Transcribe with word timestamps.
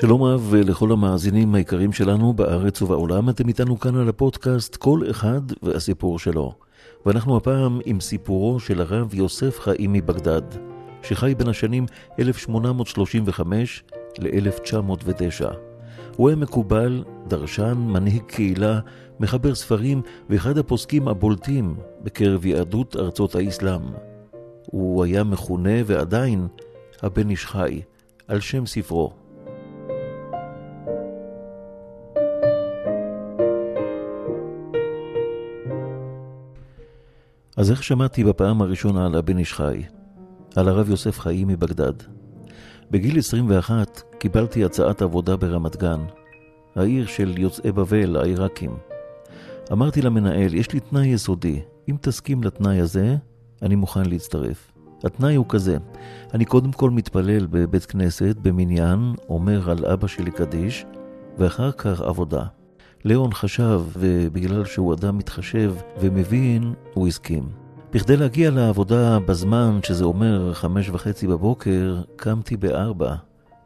שלום 0.00 0.22
רב 0.22 0.54
לכל 0.54 0.92
המאזינים 0.92 1.54
היקרים 1.54 1.92
שלנו 1.92 2.32
בארץ 2.32 2.82
ובעולם, 2.82 3.28
אתם 3.28 3.48
איתנו 3.48 3.80
כאן 3.80 3.96
על 3.96 4.08
הפודקאסט 4.08 4.76
כל 4.76 5.00
אחד 5.10 5.40
והסיפור 5.62 6.18
שלו. 6.18 6.54
ואנחנו 7.06 7.36
הפעם 7.36 7.80
עם 7.84 8.00
סיפורו 8.00 8.60
של 8.60 8.80
הרב 8.80 9.14
יוסף 9.14 9.60
חיים 9.60 9.92
מבגדד, 9.92 10.42
שחי 11.02 11.34
בין 11.38 11.48
השנים 11.48 11.86
1835 12.18 13.84
ל-1909. 14.18 15.54
הוא 16.16 16.28
היה 16.28 16.36
מקובל, 16.36 17.04
דרשן, 17.28 17.74
מנהיג 17.78 18.22
קהילה, 18.26 18.80
מחבר 19.20 19.54
ספרים 19.54 20.02
ואחד 20.30 20.58
הפוסקים 20.58 21.08
הבולטים 21.08 21.74
בקרב 22.02 22.46
יהדות 22.46 22.96
ארצות 22.96 23.34
האסלאם. 23.34 23.82
הוא 24.66 25.04
היה 25.04 25.24
מכונה 25.24 25.78
ועדיין 25.86 26.46
הבן 27.02 27.30
איש 27.30 27.46
חי, 27.46 27.80
על 28.28 28.40
שם 28.40 28.66
ספרו. 28.66 29.27
אז 37.58 37.70
איך 37.70 37.82
שמעתי 37.82 38.24
בפעם 38.24 38.62
הראשונה 38.62 39.06
על 39.06 39.14
הבן 39.14 39.38
איש 39.38 39.52
חי? 39.52 39.82
על 40.56 40.68
הרב 40.68 40.90
יוסף 40.90 41.20
חיים 41.20 41.48
מבגדד. 41.48 41.92
בגיל 42.90 43.18
21 43.18 44.02
קיבלתי 44.18 44.64
הצעת 44.64 45.02
עבודה 45.02 45.36
ברמת 45.36 45.76
גן, 45.76 46.00
העיר 46.76 47.06
של 47.06 47.38
יוצאי 47.38 47.72
בבל, 47.72 48.16
העיראקים. 48.16 48.76
אמרתי 49.72 50.02
למנהל, 50.02 50.54
יש 50.54 50.72
לי 50.72 50.80
תנאי 50.80 51.06
יסודי, 51.06 51.60
אם 51.90 51.96
תסכים 52.00 52.42
לתנאי 52.42 52.80
הזה, 52.80 53.16
אני 53.62 53.74
מוכן 53.74 54.06
להצטרף. 54.06 54.72
התנאי 55.04 55.34
הוא 55.34 55.46
כזה, 55.48 55.76
אני 56.34 56.44
קודם 56.44 56.72
כל 56.72 56.90
מתפלל 56.90 57.46
בבית 57.46 57.84
כנסת, 57.84 58.36
במניין, 58.42 59.14
אומר 59.28 59.70
על 59.70 59.84
אבא 59.84 60.06
שלי 60.06 60.30
קדיש, 60.30 60.86
ואחר 61.38 61.72
כך 61.72 62.00
עבודה. 62.00 62.44
ליאון 63.04 63.32
חשב, 63.32 63.82
ובגלל 63.98 64.64
שהוא 64.64 64.94
אדם 64.94 65.18
מתחשב 65.18 65.74
ומבין, 66.00 66.74
הוא 66.94 67.08
הסכים. 67.08 67.48
בכדי 67.92 68.16
להגיע 68.16 68.50
לעבודה 68.50 69.18
בזמן, 69.18 69.78
שזה 69.82 70.04
אומר 70.04 70.54
חמש 70.54 70.88
וחצי 70.88 71.26
בבוקר, 71.26 72.02
קמתי 72.16 72.56
בארבע. 72.56 73.14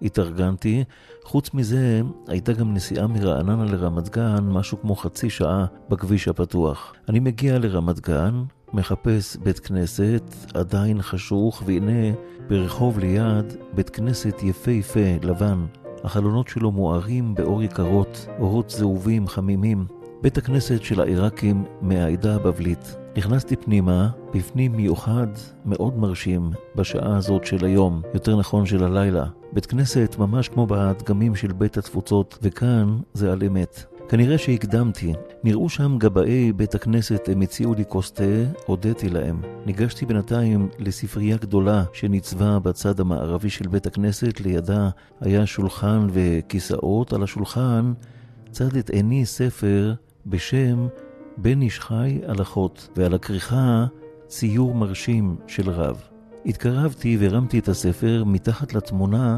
התארגנתי. 0.03 0.85
חוץ 1.25 1.55
מזה, 1.55 2.03
הייתה 2.29 2.53
גם 2.53 2.75
נסיעה 2.75 3.07
מרעננה 3.07 3.65
לרמת 3.65 4.09
גן, 4.09 4.45
משהו 4.45 4.81
כמו 4.81 4.97
חצי 4.97 5.31
שעה 5.31 5.67
בכביש 5.89 6.29
הפתוח. 6.29 6.95
אני 7.09 7.21
מגיע 7.21 7.59
לרמת 7.59 8.01
גן, 8.01 8.43
מחפש 8.73 9.37
בית 9.37 9.59
כנסת, 9.59 10.23
עדיין 10.55 11.03
חשוך, 11.03 11.63
והנה 11.67 12.15
ברחוב 12.49 12.99
ליד 12.99 13.55
בית 13.75 13.91
כנסת 13.91 14.43
יפהפה, 14.43 15.17
לבן. 15.23 15.65
החלונות 16.05 16.49
שלו 16.49 16.71
מוארים 16.71 17.35
באור 17.35 17.63
יקרות, 17.63 18.27
אורות 18.41 18.71
זהובים, 18.71 19.29
חמימים. 19.29 19.87
בית 20.23 20.39
הכנסת 20.39 20.83
של 20.83 21.01
העיראקים 21.01 21.65
מהעדה 21.81 22.35
הבבלית. 22.35 22.97
נכנסתי 23.17 23.57
פנימה, 23.57 24.09
בפנים 24.35 24.73
מיוחד, 24.73 25.27
מאוד 25.65 25.99
מרשים, 25.99 26.51
בשעה 26.77 27.17
הזאת 27.17 27.47
של 27.47 27.65
היום, 27.65 28.03
יותר 28.15 28.39
נכון 28.39 28.67
של 28.67 28.85
הלילה. 28.85 29.25
בית 29.53 29.67
כנסת 29.67 30.17
ממש 30.19 30.49
כמו 30.49 30.67
בדגמים 30.67 31.35
של 31.35 31.53
בית 31.53 31.77
התפוצות, 31.77 32.39
וכאן 32.43 32.99
זה 33.15 33.33
על 33.33 33.43
אמת. 33.47 33.85
כנראה 34.13 34.39
שהקדמתי. 34.39 35.13
נראו 35.45 35.69
שם 35.69 35.99
גבאי 35.99 36.53
בית 36.53 36.75
הכנסת, 36.75 37.29
הם 37.33 37.41
הציעו 37.41 37.75
לי 37.75 37.85
כוס 37.89 38.13
תה, 38.13 38.25
הודיתי 38.67 39.09
להם. 39.09 39.43
ניגשתי 39.67 40.07
בינתיים 40.07 40.69
לספרייה 40.79 41.37
גדולה 41.37 41.85
שניצבה 41.93 42.59
בצד 42.59 43.01
המערבי 43.01 43.51
של 43.51 43.69
בית 43.69 43.87
הכנסת, 43.87 44.41
לידה 44.41 44.91
היה 45.21 45.47
שולחן 45.47 46.07
וכיסאות. 46.13 47.13
על 47.13 47.23
השולחן 47.23 47.93
צד 48.51 48.77
את 48.77 48.91
עיני 48.91 49.27
ספר 49.27 49.95
בשם 50.27 50.87
בן 51.37 51.63
איש 51.63 51.81
חי 51.81 52.21
הלכות, 52.27 52.89
ועל 52.97 53.15
הכריכה 53.15 53.87
ציור 54.27 54.75
מרשים 54.75 55.37
של 55.47 55.71
רב. 55.71 56.03
התקרבתי 56.47 57.17
והרמתי 57.21 57.59
את 57.59 57.69
הספר, 57.69 58.25
מתחת 58.27 58.75
לתמונה 58.75 59.37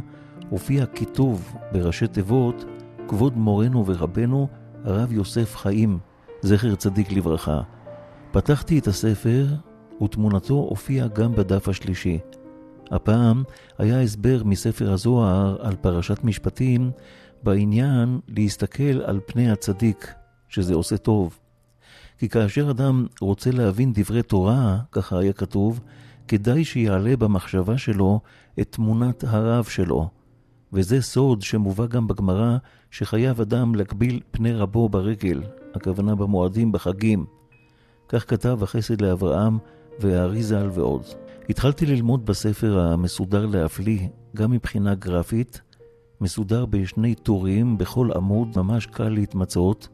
הופיע 0.51 0.87
כיתוב 0.87 1.55
בראשי 1.73 2.07
תיבות, 2.07 2.65
כבוד 3.09 3.37
מורנו 3.37 3.87
ורבנו, 3.87 4.49
הרב 4.85 5.13
יוסף 5.13 5.57
חיים, 5.57 5.99
זכר 6.43 6.75
צדיק 6.75 7.13
לברכה. 7.13 7.61
פתחתי 8.33 8.79
את 8.79 8.87
הספר, 8.87 9.47
ותמונתו 10.03 10.55
הופיעה 10.55 11.09
גם 11.09 11.35
בדף 11.35 11.69
השלישי. 11.69 12.19
הפעם 12.91 13.43
היה 13.79 14.01
הסבר 14.01 14.43
מספר 14.45 14.93
הזוהר 14.93 15.57
על 15.67 15.77
פרשת 15.77 16.25
משפטים 16.25 16.91
בעניין 17.43 18.21
להסתכל 18.29 19.01
על 19.05 19.21
פני 19.27 19.51
הצדיק, 19.51 20.15
שזה 20.49 20.75
עושה 20.75 20.97
טוב. 20.97 21.39
כי 22.19 22.29
כאשר 22.29 22.71
אדם 22.71 23.07
רוצה 23.21 23.51
להבין 23.51 23.93
דברי 23.95 24.23
תורה, 24.23 24.79
ככה 24.93 25.19
היה 25.19 25.33
כתוב, 25.33 25.81
כדאי 26.29 26.65
שיעלה 26.65 27.17
במחשבה 27.17 27.79
שלו 27.79 28.21
את 28.61 28.73
תמונת 28.73 29.25
הרב 29.25 29.65
שלו. 29.65 30.09
וזה 30.73 31.03
סוד 31.03 31.43
שמובא 31.43 31.87
גם 31.87 32.07
בגמרא, 32.07 32.57
שחייב 32.95 33.41
אדם 33.41 33.75
להקביל 33.75 34.21
פני 34.31 34.53
רבו 34.53 34.89
ברגל, 34.89 35.43
הכוונה 35.75 36.15
במועדים, 36.15 36.73
בחגים. 36.73 37.25
כך 38.09 38.31
כתב 38.31 38.59
החסד 38.63 39.01
לאברהם 39.01 39.59
והאריזל 40.01 40.69
ועוד. 40.73 41.03
התחלתי 41.49 41.87
ללמוד 41.87 42.27
בספר 42.27 42.79
המסודר 42.81 43.47
להפליא, 43.47 44.09
גם 44.37 44.51
מבחינה 44.51 44.95
גרפית, 44.95 45.61
מסודר 46.21 46.67
בשני 46.67 47.15
טורים, 47.15 47.79
בכל 47.79 48.11
עמוד, 48.17 48.49
ממש 48.57 48.87
קל 48.87 49.09
להתמצאות, 49.09 49.89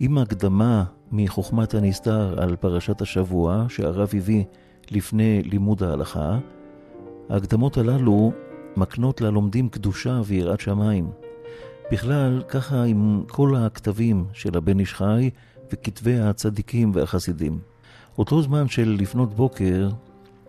עם 0.00 0.18
הקדמה 0.18 0.84
מחוכמת 1.12 1.74
הנסתר 1.74 2.42
על 2.42 2.56
פרשת 2.56 3.00
השבוע 3.00 3.66
שהרב 3.68 4.08
הביא 4.16 4.44
לפני 4.90 5.42
לימוד 5.42 5.82
ההלכה, 5.82 6.38
ההקדמות 7.30 7.76
הללו 7.76 8.32
מקנות 8.76 9.20
ללומדים 9.20 9.68
קדושה 9.68 10.20
ויראת 10.24 10.60
שמיים. 10.60 11.10
בכלל, 11.92 12.42
ככה 12.48 12.82
עם 12.82 13.22
כל 13.28 13.56
הכתבים 13.56 14.24
של 14.32 14.56
הבן 14.56 14.80
איש 14.80 14.94
חי 14.94 15.30
וכתבי 15.72 16.18
הצדיקים 16.18 16.90
והחסידים. 16.94 17.58
אותו 18.18 18.42
זמן 18.42 18.68
של 18.68 18.96
לפנות 19.00 19.34
בוקר 19.34 19.88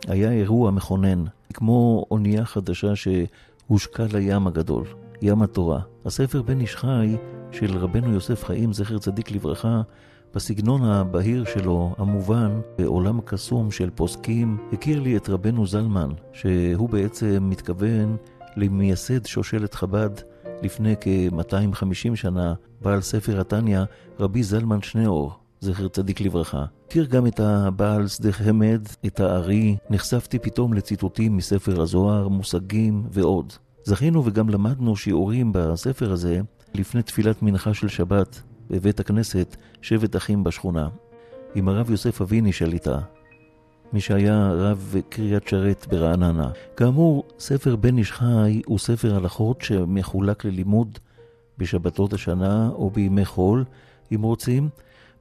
היה 0.07 0.31
אירוע 0.31 0.71
מכונן, 0.71 1.23
כמו 1.53 2.05
אונייה 2.11 2.45
חדשה 2.45 2.93
שהושקע 2.95 4.05
לים 4.13 4.47
הגדול, 4.47 4.85
ים 5.21 5.41
התורה. 5.41 5.81
הספר 6.05 6.41
בן 6.41 6.59
איש 6.59 6.75
חי 6.75 7.15
של 7.51 7.77
רבנו 7.77 8.13
יוסף 8.13 8.43
חיים, 8.43 8.73
זכר 8.73 8.97
צדיק 8.97 9.31
לברכה, 9.31 9.81
בסגנון 10.35 10.83
הבהיר 10.83 11.45
שלו, 11.45 11.95
המובן, 11.97 12.61
בעולם 12.77 13.19
הקסום 13.19 13.71
של 13.71 13.89
פוסקים, 13.95 14.57
הכיר 14.73 14.99
לי 14.99 15.17
את 15.17 15.29
רבנו 15.29 15.67
זלמן, 15.67 16.09
שהוא 16.33 16.89
בעצם 16.89 17.47
מתכוון 17.49 18.17
למייסד 18.55 19.25
שושלת 19.25 19.73
חב"ד 19.73 20.30
לפני 20.61 20.95
כ-250 21.01 22.15
שנה, 22.15 22.53
בעל 22.81 23.01
ספר 23.01 23.39
התניא, 23.41 23.79
רבי 24.19 24.43
זלמן 24.43 24.81
שניאור, 24.81 25.33
זכר 25.59 25.87
צדיק 25.87 26.21
לברכה. 26.21 26.65
הכיר 26.87 27.05
גם 27.05 27.27
את 27.27 27.39
הבעל 27.39 28.07
שדה 28.07 28.31
חמד, 28.31 28.81
את 29.05 29.19
הארי, 29.19 29.77
נחשפתי 29.89 30.39
פתאום 30.39 30.73
לציטוטים 30.73 31.37
מספר 31.37 31.81
הזוהר, 31.81 32.27
מושגים 32.27 33.03
ועוד. 33.11 33.53
זכינו 33.83 34.25
וגם 34.25 34.49
למדנו 34.49 34.95
שיעורים 34.95 35.51
בספר 35.53 36.11
הזה 36.11 36.41
לפני 36.73 37.03
תפילת 37.03 37.41
מנחה 37.41 37.73
של 37.73 37.87
שבת 37.87 38.41
בבית 38.69 38.99
הכנסת 38.99 39.55
שבט 39.81 40.15
אחים 40.15 40.43
בשכונה, 40.43 40.87
עם 41.55 41.69
הרב 41.69 41.91
יוסף 41.91 42.21
אביני 42.21 42.51
שליטה, 42.53 42.99
מי 43.93 44.01
שהיה 44.01 44.51
רב 44.53 44.95
קריית 45.09 45.47
שרת 45.47 45.87
ברעננה. 45.89 46.49
כאמור, 46.77 47.23
ספר 47.39 47.75
בן 47.75 47.97
איש 47.97 48.11
חי 48.11 48.61
הוא 48.65 48.79
ספר 48.79 49.15
הלכות 49.15 49.61
שמחולק 49.61 50.45
ללימוד 50.45 50.99
בשבתות 51.57 52.13
השנה 52.13 52.69
או 52.73 52.89
בימי 52.89 53.25
חול, 53.25 53.63
אם 54.15 54.21
רוצים. 54.21 54.69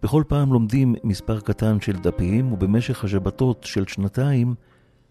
בכל 0.02 0.22
פעם 0.28 0.52
לומדים 0.52 0.94
מספר 1.04 1.40
קטן 1.40 1.80
של 1.80 1.96
דפים, 1.96 2.52
ובמשך 2.52 3.04
השבתות 3.04 3.64
של 3.64 3.84
שנתיים 3.86 4.54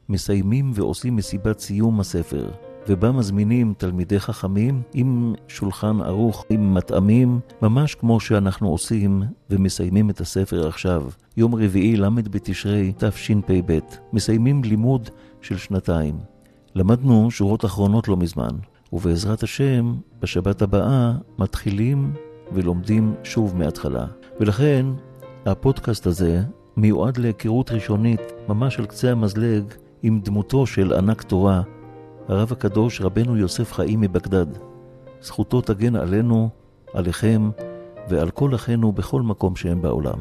מסיימים 0.09 0.71
ועושים 0.75 1.15
מסיבת 1.15 1.59
סיום 1.59 1.99
הספר. 1.99 2.68
ובה 2.87 3.11
מזמינים 3.11 3.73
תלמידי 3.77 4.19
חכמים 4.19 4.81
עם 4.93 5.33
שולחן 5.47 6.01
ערוך, 6.01 6.45
עם 6.49 6.73
מטעמים, 6.73 7.39
ממש 7.61 7.95
כמו 7.95 8.19
שאנחנו 8.19 8.69
עושים 8.69 9.23
ומסיימים 9.49 10.09
את 10.09 10.21
הספר 10.21 10.67
עכשיו. 10.67 11.03
יום 11.37 11.55
רביעי 11.55 11.97
ל' 11.97 12.09
בתשרי 12.09 12.93
תשפ"ב. 12.97 13.79
מסיימים 14.13 14.63
לימוד 14.63 15.09
של 15.41 15.57
שנתיים. 15.57 16.15
למדנו 16.75 17.31
שורות 17.31 17.65
אחרונות 17.65 18.07
לא 18.07 18.17
מזמן, 18.17 18.55
ובעזרת 18.93 19.43
השם, 19.43 19.95
בשבת 20.21 20.61
הבאה 20.61 21.13
מתחילים 21.39 22.13
ולומדים 22.51 23.13
שוב 23.23 23.57
מההתחלה. 23.57 24.05
ולכן, 24.39 24.85
הפודקאסט 25.45 26.07
הזה 26.07 26.41
מיועד 26.77 27.17
להיכרות 27.17 27.71
ראשונית, 27.71 28.21
ממש 28.49 28.79
על 28.79 28.85
קצה 28.85 29.11
המזלג, 29.11 29.63
עם 30.03 30.19
דמותו 30.23 30.65
של 30.65 30.93
ענק 30.93 31.21
תורה, 31.21 31.61
הרב 32.29 32.51
הקדוש 32.51 33.01
רבנו 33.01 33.37
יוסף 33.37 33.73
חיים 33.73 34.01
מבגדד. 34.01 34.45
זכותו 35.21 35.61
תגן 35.61 35.95
עלינו, 35.95 36.49
עליכם 36.93 37.49
ועל 38.09 38.29
כל 38.29 38.55
אחינו 38.55 38.91
בכל 38.91 39.21
מקום 39.21 39.55
שהם 39.55 39.81
בעולם. 39.81 40.19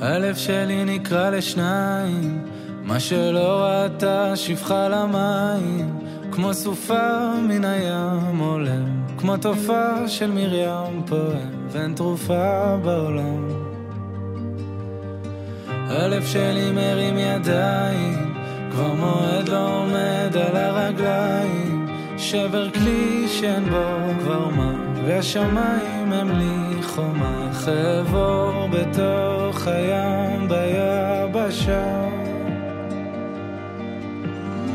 הלב 0.00 0.34
שלי 0.34 0.84
נקרע 0.84 1.30
לשניים, 1.30 2.59
מה 2.90 3.00
שלא 3.00 3.64
ראתה 3.64 4.36
שפחה 4.36 4.88
למים, 4.88 5.98
כמו 6.32 6.54
סופה 6.54 7.32
מן 7.48 7.64
הים 7.64 8.38
עולם, 8.38 9.04
כמו 9.18 9.36
תופעה 9.36 10.08
של 10.08 10.30
מרים 10.30 11.02
פועם, 11.06 11.68
ואין 11.68 11.94
תרופה 11.94 12.76
בעולם. 12.84 13.48
הלב 15.68 16.26
שלי 16.26 16.72
מרים 16.72 17.18
ידיים, 17.18 18.34
כבר 18.70 18.92
מועד 18.94 19.48
לא 19.48 19.76
עומד 19.76 20.36
על 20.36 20.56
הרגליים, 20.56 21.86
שבר 22.18 22.70
כלי 22.70 23.28
שאין 23.28 23.64
בו 23.70 23.84
כבר 24.20 24.48
מה, 24.48 24.74
והשמיים 25.06 26.12
הם 26.12 26.30
לי 26.38 26.82
חומה, 26.82 27.50
חבור 27.52 28.68
בתוך 28.72 29.66
הים 29.66 30.48
ביבשה. 30.48 31.99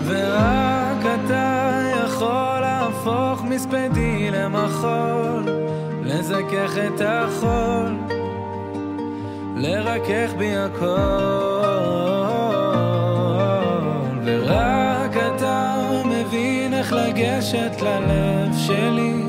ורק 0.06 1.06
אתה 1.16 1.82
יכול 2.06 2.60
להפוך 2.62 3.44
מספדי 3.44 4.32
למחול, 4.32 5.44
לזכך 6.04 6.78
את 6.88 7.02
החול, 7.06 7.96
לרכך 9.56 10.34
בי 10.38 10.56
הכל. 10.56 10.86
ורק 14.26 15.18
אתה 15.36 15.76
מבין 16.06 16.74
איך 16.74 16.94
לגשת 16.94 17.82
ללב 17.82 18.58
שלי, 18.58 19.24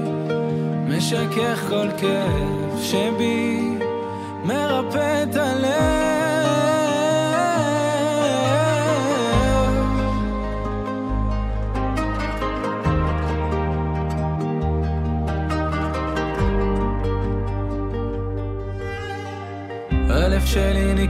משכך 0.88 1.64
כל 1.68 1.88
כאב 2.00 2.80
שבי, 2.82 3.75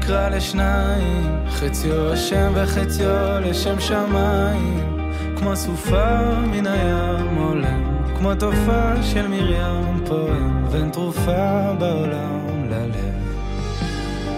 נקרע 0.07 0.29
לשניים, 0.29 1.45
חציו 1.51 2.13
השם 2.13 2.53
וחציו 2.55 3.41
לשם 3.41 3.81
שמיים, 3.81 5.13
כמו 5.37 5.57
סופה 5.57 6.19
מן 6.47 6.67
הים 6.67 7.37
עולם, 7.37 7.85
כמו 8.19 8.35
תופעה 8.35 9.03
של 9.03 9.29
מרים 9.29 10.05
פועם, 10.07 10.65
ואין 10.71 10.91
תרופה 10.91 11.73
בעולם 11.79 12.69
ללב. 12.71 13.15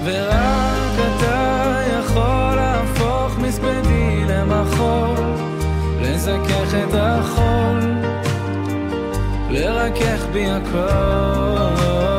ורק 0.04 0.94
אתה 0.96 1.76
יכול 1.98 2.54
להפוך 2.56 3.38
מספדי 3.38 4.24
למחול, 4.28 5.24
לזכך 6.02 6.74
את 6.74 6.94
החול, 6.94 7.80
לרכך 9.50 10.24
בי 10.32 10.50
הכל. 10.50 12.17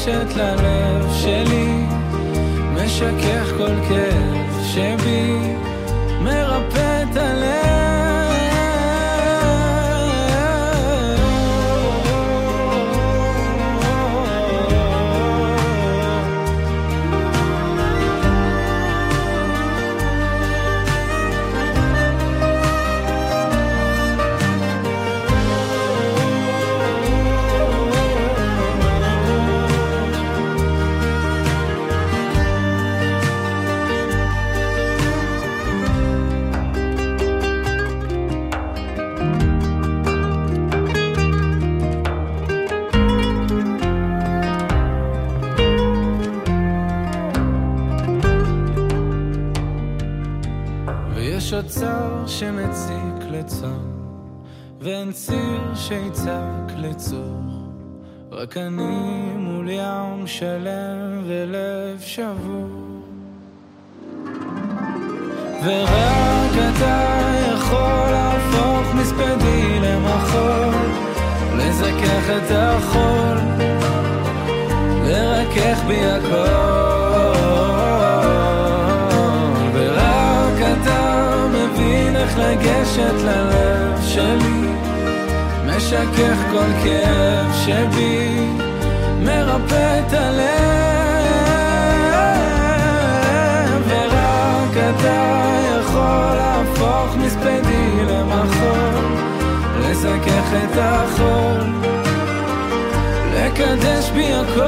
לגשת 0.00 0.36
ללב 0.36 1.12
שלי, 1.12 1.84
משכך 2.74 3.52
כל 3.58 3.74
כאב 3.88 4.64
שבי, 4.64 5.54
רק 58.42 58.56
אני 58.56 59.32
מול 59.36 59.68
ים 59.70 60.26
שלם 60.26 61.22
ולב 61.26 62.00
שבור. 62.00 63.02
ורק 65.64 66.52
אתה 66.74 67.20
יכול 67.54 68.10
להפוך 68.10 68.94
מספדי 68.94 69.80
למחול, 69.80 70.74
לזכך 71.56 72.30
את 72.36 72.50
החול, 72.50 73.38
לרכך 75.04 75.82
בי 75.86 76.06
הכל. 76.06 76.70
ורק 79.72 80.78
אתה 80.82 81.46
מבין 81.52 82.16
איך 82.16 82.38
לגשת 82.38 83.14
ללב 83.24 83.59
משכך 85.90 86.38
כל 86.50 86.72
כאב 86.84 87.52
שבי, 87.64 88.46
מרפא 89.20 90.00
את 90.00 90.12
הלב. 90.12 90.50
ורק 93.88 94.76
אתה 94.76 95.50
יכול 95.80 96.34
להפוך 96.36 97.16
מספדי 97.16 98.04
למחול, 98.08 99.04
לזכך 99.80 100.52
את 100.64 100.78
החול, 100.78 101.60
לקדש 103.34 104.10
בי 104.10 104.34
הכל. 104.34 104.60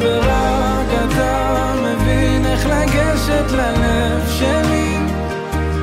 ורק 0.00 0.88
אתה 1.04 1.74
מבין 1.82 2.46
איך 2.46 2.66
לגשת 2.66 3.50
ללב 3.52 4.28
שלי, 4.28 4.96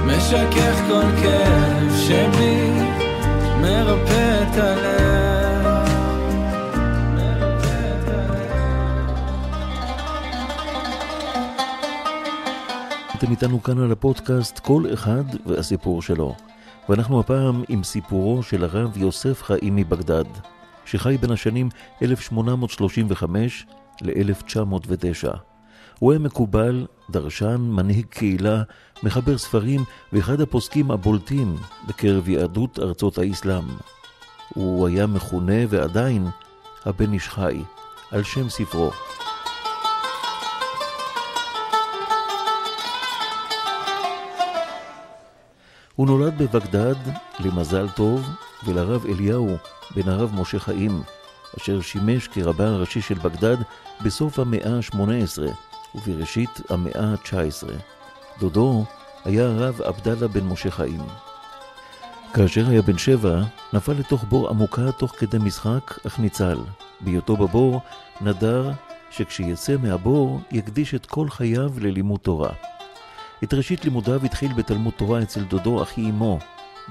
משכך 0.05 0.77
כל 0.87 1.05
כאב 1.21 1.56
שבי, 2.07 2.71
מרפא 3.61 4.43
את 4.43 4.57
הלב. 4.57 5.87
אתם 13.15 13.31
איתנו 13.31 13.63
כאן 13.63 13.79
על 13.79 13.91
הפודקאסט 13.91 14.59
כל 14.59 14.83
אחד 14.93 15.23
והסיפור 15.45 16.01
שלו. 16.01 16.35
ואנחנו 16.89 17.19
הפעם 17.19 17.63
עם 17.69 17.83
סיפורו 17.83 18.43
של 18.43 18.63
הרב 18.63 18.97
יוסף 18.97 19.43
חיים 19.43 19.75
מבגדד, 19.75 20.25
שחי 20.85 21.17
בין 21.17 21.31
השנים 21.31 21.69
1835 22.01 23.65
ל-1909. 24.01 25.37
הוא 25.99 26.11
היה 26.11 26.19
מקובל, 26.19 26.85
דרשן, 27.09 27.61
מנהיג 27.61 28.05
קהילה, 28.05 28.63
מחבר 29.03 29.37
ספרים 29.37 29.83
ואחד 30.13 30.41
הפוסקים 30.41 30.91
הבולטים 30.91 31.55
בקרב 31.87 32.29
יהדות 32.29 32.79
ארצות 32.79 33.17
האסלאם. 33.17 33.65
הוא 34.49 34.87
היה 34.87 35.07
מכונה 35.07 35.63
ועדיין 35.69 36.27
הבן 36.85 37.13
איש 37.13 37.29
חי, 37.29 37.63
על 38.11 38.23
שם 38.23 38.49
ספרו. 38.49 38.91
הוא 45.95 46.07
נולד 46.07 46.37
בבגדד 46.37 46.95
למזל 47.39 47.89
טוב 47.89 48.29
ולרב 48.65 49.05
אליהו 49.05 49.57
בן 49.95 50.09
הרב 50.09 50.31
משה 50.33 50.59
חיים, 50.59 51.01
אשר 51.57 51.81
שימש 51.81 52.27
כרבה 52.27 52.67
הראשי 52.67 53.01
של 53.01 53.15
בגדד 53.15 53.57
בסוף 54.01 54.39
המאה 54.39 54.75
ה-18 54.75 54.97
ובראשית 55.95 56.61
המאה 56.69 57.03
ה-19. 57.03 57.96
דודו 58.39 58.85
היה 59.25 59.45
הרב 59.45 59.81
עבדאללה 59.81 60.27
בן 60.27 60.43
משה 60.43 60.71
חיים. 60.71 61.01
כאשר 62.33 62.69
היה 62.69 62.81
בן 62.81 62.97
שבע, 62.97 63.41
נפל 63.73 63.91
לתוך 63.91 64.23
בור 64.23 64.49
עמוקה 64.49 64.91
תוך 64.91 65.13
כדי 65.17 65.37
משחק, 65.37 66.05
אך 66.07 66.19
ניצל. 66.19 66.57
בהיותו 67.01 67.37
בבור, 67.37 67.81
נדר 68.21 68.71
שכשיצא 69.11 69.75
מהבור, 69.83 70.41
יקדיש 70.51 70.95
את 70.95 71.05
כל 71.05 71.29
חייו 71.29 71.71
ללימוד 71.79 72.19
תורה. 72.19 72.49
את 73.43 73.53
ראשית 73.53 73.85
לימודיו 73.85 74.25
התחיל 74.25 74.53
בתלמוד 74.53 74.93
תורה 74.93 75.21
אצל 75.21 75.43
דודו 75.43 75.83
אחי 75.83 76.01
אמו. 76.01 76.39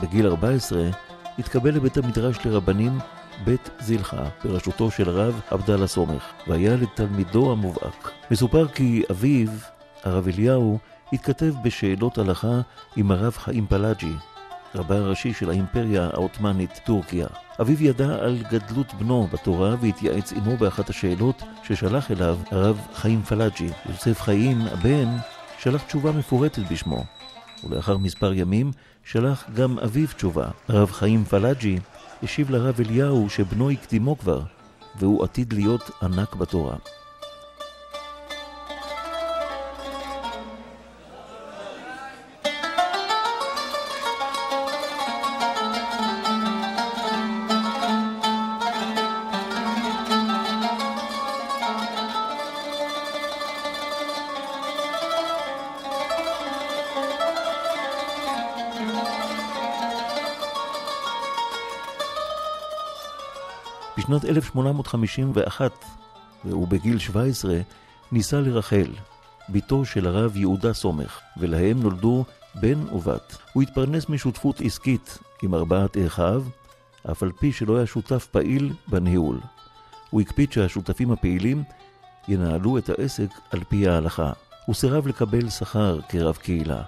בגיל 0.03 0.27
14 0.27 0.91
התקבל 1.39 1.75
לבית 1.75 1.97
המדרש 1.97 2.37
לרבנים 2.45 2.99
בית 3.45 3.71
זילחה, 3.81 4.25
בראשותו 4.45 4.91
של 4.91 5.11
רב 5.11 5.41
עבדאללה 5.51 5.87
סומך, 5.87 6.25
והיה 6.47 6.77
לתלמידו 6.77 7.53
המובהק. 7.53 8.11
מסופר 8.31 8.69
כי 8.69 9.03
אביו, 9.11 9.49
הרב 10.05 10.29
אליהו, 10.29 10.79
התכתב 11.13 11.55
בשאלות 11.63 12.19
הלכה 12.19 12.61
עם 12.97 13.11
הרב 13.11 13.33
חיים 13.33 13.67
פלאג'י, 13.67 14.13
רבה 14.75 14.97
הראשי 14.97 15.33
של 15.33 15.51
האימפריה 15.51 16.05
העות'מאנית 16.13 16.81
טורקיה. 16.85 17.27
אביו 17.61 17.83
ידע 17.83 18.15
על 18.21 18.43
גדלות 18.51 18.95
בנו 18.95 19.29
בתורה 19.33 19.75
והתייעץ 19.81 20.33
עמו 20.33 20.57
באחת 20.57 20.91
השאלות 20.91 21.43
ששלח 21.63 22.11
אליו 22.11 22.39
הרב 22.51 22.81
חיים 22.95 23.23
פלאג'י. 23.23 23.69
יוסף 23.89 24.21
חיים, 24.21 24.61
הבן, 24.61 25.17
שלח 25.59 25.83
תשובה 25.83 26.13
מפורטת 26.13 26.63
בשמו, 26.71 27.05
ולאחר 27.65 27.97
מספר 27.97 28.33
ימים 28.33 28.71
שלח 29.05 29.45
גם 29.55 29.79
אביו 29.79 30.09
תשובה. 30.17 30.49
הרב 30.69 30.91
חיים 30.91 31.25
פלאג'י 31.25 31.79
השיב 32.23 32.51
לרב 32.51 32.81
אליהו 32.81 33.31
שבנו 33.31 33.71
הקדימו 33.71 34.19
כבר, 34.19 34.41
והוא 34.99 35.25
עתיד 35.25 35.53
להיות 35.53 35.91
ענק 36.03 36.35
בתורה. 36.35 36.77
בשנת 64.07 64.25
1851, 64.25 65.85
והוא 66.45 66.69
בגיל 66.69 66.99
17, 66.99 67.59
נישא 68.13 68.37
לרחל, 68.37 68.87
בתו 69.49 69.85
של 69.85 70.07
הרב 70.07 70.37
יהודה 70.37 70.73
סומך, 70.73 71.21
ולהם 71.37 71.83
נולדו 71.83 72.25
בן 72.55 72.89
ובת. 72.95 73.37
הוא 73.53 73.63
התפרנס 73.63 74.09
משותפות 74.09 74.61
עסקית 74.61 75.19
עם 75.43 75.55
ארבעת 75.55 75.97
אחיו, 76.07 76.43
אף 77.11 77.23
על 77.23 77.33
פי 77.33 77.53
שלא 77.53 77.77
היה 77.77 77.87
שותף 77.87 78.27
פעיל 78.31 78.73
בניהול. 78.89 79.41
הוא 80.11 80.21
הקפיד 80.21 80.53
שהשותפים 80.53 81.13
הפעילים 81.13 81.63
ינהלו 82.29 82.79
את 82.79 82.89
העסק 82.89 83.31
על 83.51 83.65
פי 83.69 83.89
ההלכה. 83.89 84.33
הוא 84.67 84.75
סירב 84.75 85.07
לקבל 85.07 85.49
שכר 85.49 86.01
כרב 86.09 86.37
קהילה, 86.37 86.83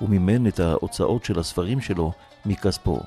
ומימן 0.00 0.46
את 0.46 0.60
ההוצאות 0.60 1.24
של 1.24 1.38
הספרים 1.38 1.80
שלו 1.80 2.12
מכספו. 2.46 3.00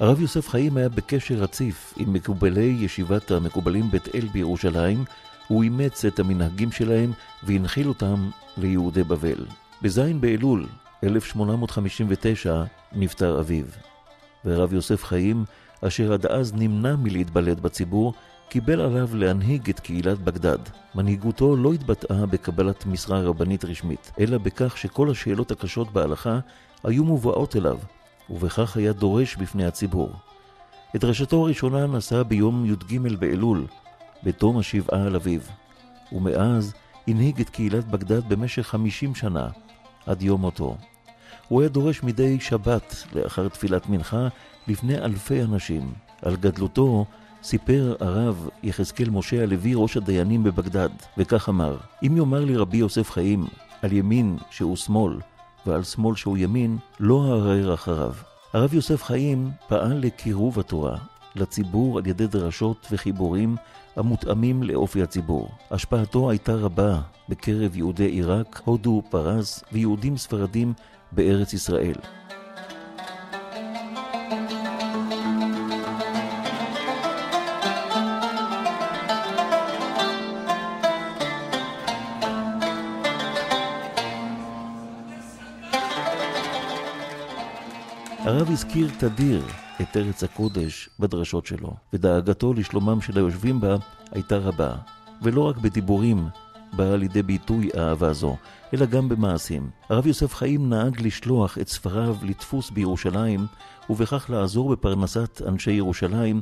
הרב 0.00 0.20
יוסף 0.20 0.48
חיים 0.48 0.76
היה 0.76 0.88
בקשר 0.88 1.34
רציף 1.34 1.94
עם 1.96 2.12
מקובלי 2.12 2.76
ישיבת 2.80 3.30
המקובלים 3.30 3.90
בית 3.90 4.14
אל 4.14 4.28
בירושלים, 4.32 5.04
הוא 5.48 5.62
אימץ 5.62 6.04
את 6.04 6.18
המנהגים 6.18 6.72
שלהם 6.72 7.12
והנחיל 7.42 7.88
אותם 7.88 8.30
ליהודי 8.56 9.04
בבל. 9.04 9.46
בז' 9.82 10.00
באלול 10.20 10.66
1859 11.02 12.64
נפטר 12.92 13.40
אביו, 13.40 13.64
והרב 14.44 14.72
יוסף 14.72 15.04
חיים, 15.04 15.44
אשר 15.80 16.12
עד 16.12 16.26
אז 16.26 16.54
נמנע 16.54 16.96
מלהתבלט 16.96 17.58
בציבור, 17.58 18.14
קיבל 18.48 18.80
עליו 18.80 19.08
להנהיג 19.12 19.70
את 19.70 19.80
קהילת 19.80 20.18
בגדד. 20.18 20.58
מנהיגותו 20.94 21.56
לא 21.56 21.72
התבטאה 21.72 22.26
בקבלת 22.26 22.86
משרה 22.86 23.20
רבנית 23.20 23.64
רשמית, 23.64 24.12
אלא 24.20 24.38
בכך 24.38 24.78
שכל 24.78 25.10
השאלות 25.10 25.50
הקשות 25.50 25.92
בהלכה 25.92 26.38
היו 26.84 27.04
מובאות 27.04 27.56
אליו, 27.56 27.78
ובכך 28.30 28.76
היה 28.76 28.92
דורש 28.92 29.36
בפני 29.36 29.64
הציבור. 29.64 30.12
את 30.96 31.00
דרשתו 31.00 31.42
הראשונה 31.42 31.86
נשא 31.86 32.22
ביום 32.22 32.66
י"ג 32.66 32.98
באלול, 33.18 33.66
בתום 34.22 34.58
השבעה 34.58 35.02
על 35.02 35.16
אביו, 35.16 35.40
ומאז 36.12 36.74
הנהיג 37.08 37.40
את 37.40 37.50
קהילת 37.50 37.84
בגדד 37.84 38.28
במשך 38.28 38.66
חמישים 38.66 39.14
שנה, 39.14 39.48
עד 40.06 40.22
יום 40.22 40.40
מותו. 40.40 40.76
הוא 41.48 41.60
היה 41.60 41.68
דורש 41.68 42.02
מדי 42.02 42.40
שבת, 42.40 43.04
לאחר 43.12 43.48
תפילת 43.48 43.88
מנחה, 43.88 44.28
לפני 44.68 44.98
אלפי 44.98 45.42
אנשים. 45.42 45.92
על 46.22 46.36
גדלותו 46.36 47.06
סיפר 47.42 47.96
הרב 48.00 48.48
יחזקאל 48.62 49.10
משה 49.10 49.42
הלוי, 49.42 49.72
ראש 49.74 49.96
הדיינים 49.96 50.42
בבגדד, 50.42 50.88
וכך 51.18 51.48
אמר: 51.48 51.76
אם 52.02 52.16
יאמר 52.16 52.44
לי 52.44 52.56
רבי 52.56 52.76
יוסף 52.76 53.10
חיים, 53.10 53.46
על 53.82 53.92
ימין 53.92 54.36
שהוא 54.50 54.76
שמאל, 54.76 55.16
ועל 55.66 55.82
שמאל 55.82 56.16
שהוא 56.16 56.38
ימין, 56.38 56.78
לא 57.00 57.24
אערער 57.30 57.74
אחריו. 57.74 58.12
הרב 58.52 58.74
יוסף 58.74 59.02
חיים 59.02 59.50
פעל 59.68 59.98
לקירוב 59.98 60.60
התורה 60.60 60.98
לציבור 61.36 61.98
על 61.98 62.06
ידי 62.06 62.26
דרשות 62.26 62.86
וחיבורים 62.90 63.56
המותאמים 63.96 64.62
לאופי 64.62 65.02
הציבור. 65.02 65.48
השפעתו 65.70 66.30
הייתה 66.30 66.54
רבה 66.54 67.00
בקרב 67.28 67.76
יהודי 67.76 68.04
עיראק, 68.04 68.60
הודו, 68.64 69.02
פרס 69.10 69.64
ויהודים 69.72 70.16
ספרדים 70.16 70.72
בארץ 71.12 71.52
ישראל. 71.52 71.96
הרב 88.18 88.50
הזכיר 88.50 88.90
תדיר 88.98 89.42
את 89.80 89.96
ארץ 89.96 90.24
הקודש 90.24 90.88
בדרשות 91.00 91.46
שלו, 91.46 91.74
ודאגתו 91.92 92.52
לשלומם 92.54 93.00
של 93.00 93.18
היושבים 93.18 93.60
בה 93.60 93.76
הייתה 94.12 94.36
רבה, 94.36 94.74
ולא 95.22 95.40
רק 95.40 95.56
בדיבורים 95.56 96.28
באה 96.72 96.96
לידי 96.96 97.22
ביטוי 97.22 97.68
אהבה 97.78 98.12
זו, 98.12 98.36
אלא 98.74 98.86
גם 98.86 99.08
במעשים. 99.08 99.70
הרב 99.90 100.06
יוסף 100.06 100.34
חיים 100.34 100.68
נהג 100.68 101.00
לשלוח 101.00 101.58
את 101.58 101.68
ספריו 101.68 102.16
לדפוס 102.22 102.70
בירושלים, 102.70 103.46
ובכך 103.90 104.30
לעזור 104.30 104.70
בפרנסת 104.70 105.42
אנשי 105.46 105.72
ירושלים, 105.72 106.40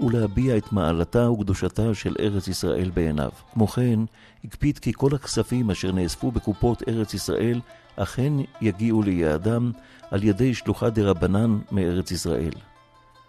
ולהביע 0.00 0.56
את 0.56 0.72
מעלתה 0.72 1.30
וקדושתה 1.30 1.94
של 1.94 2.16
ארץ 2.20 2.48
ישראל 2.48 2.90
בעיניו. 2.94 3.30
כמו 3.52 3.66
כן, 3.66 4.00
הקפיד 4.44 4.78
כי 4.78 4.92
כל 4.96 5.14
הכספים 5.14 5.70
אשר 5.70 5.92
נאספו 5.92 6.30
בקופות 6.30 6.82
ארץ 6.88 7.14
ישראל 7.14 7.60
אכן 8.02 8.32
יגיעו 8.60 9.02
ליעדם 9.02 9.72
על 10.10 10.24
ידי 10.24 10.54
שלוחה 10.54 10.90
דה 10.90 11.02
רבנן 11.02 11.58
מארץ 11.72 12.10
ישראל. 12.10 12.52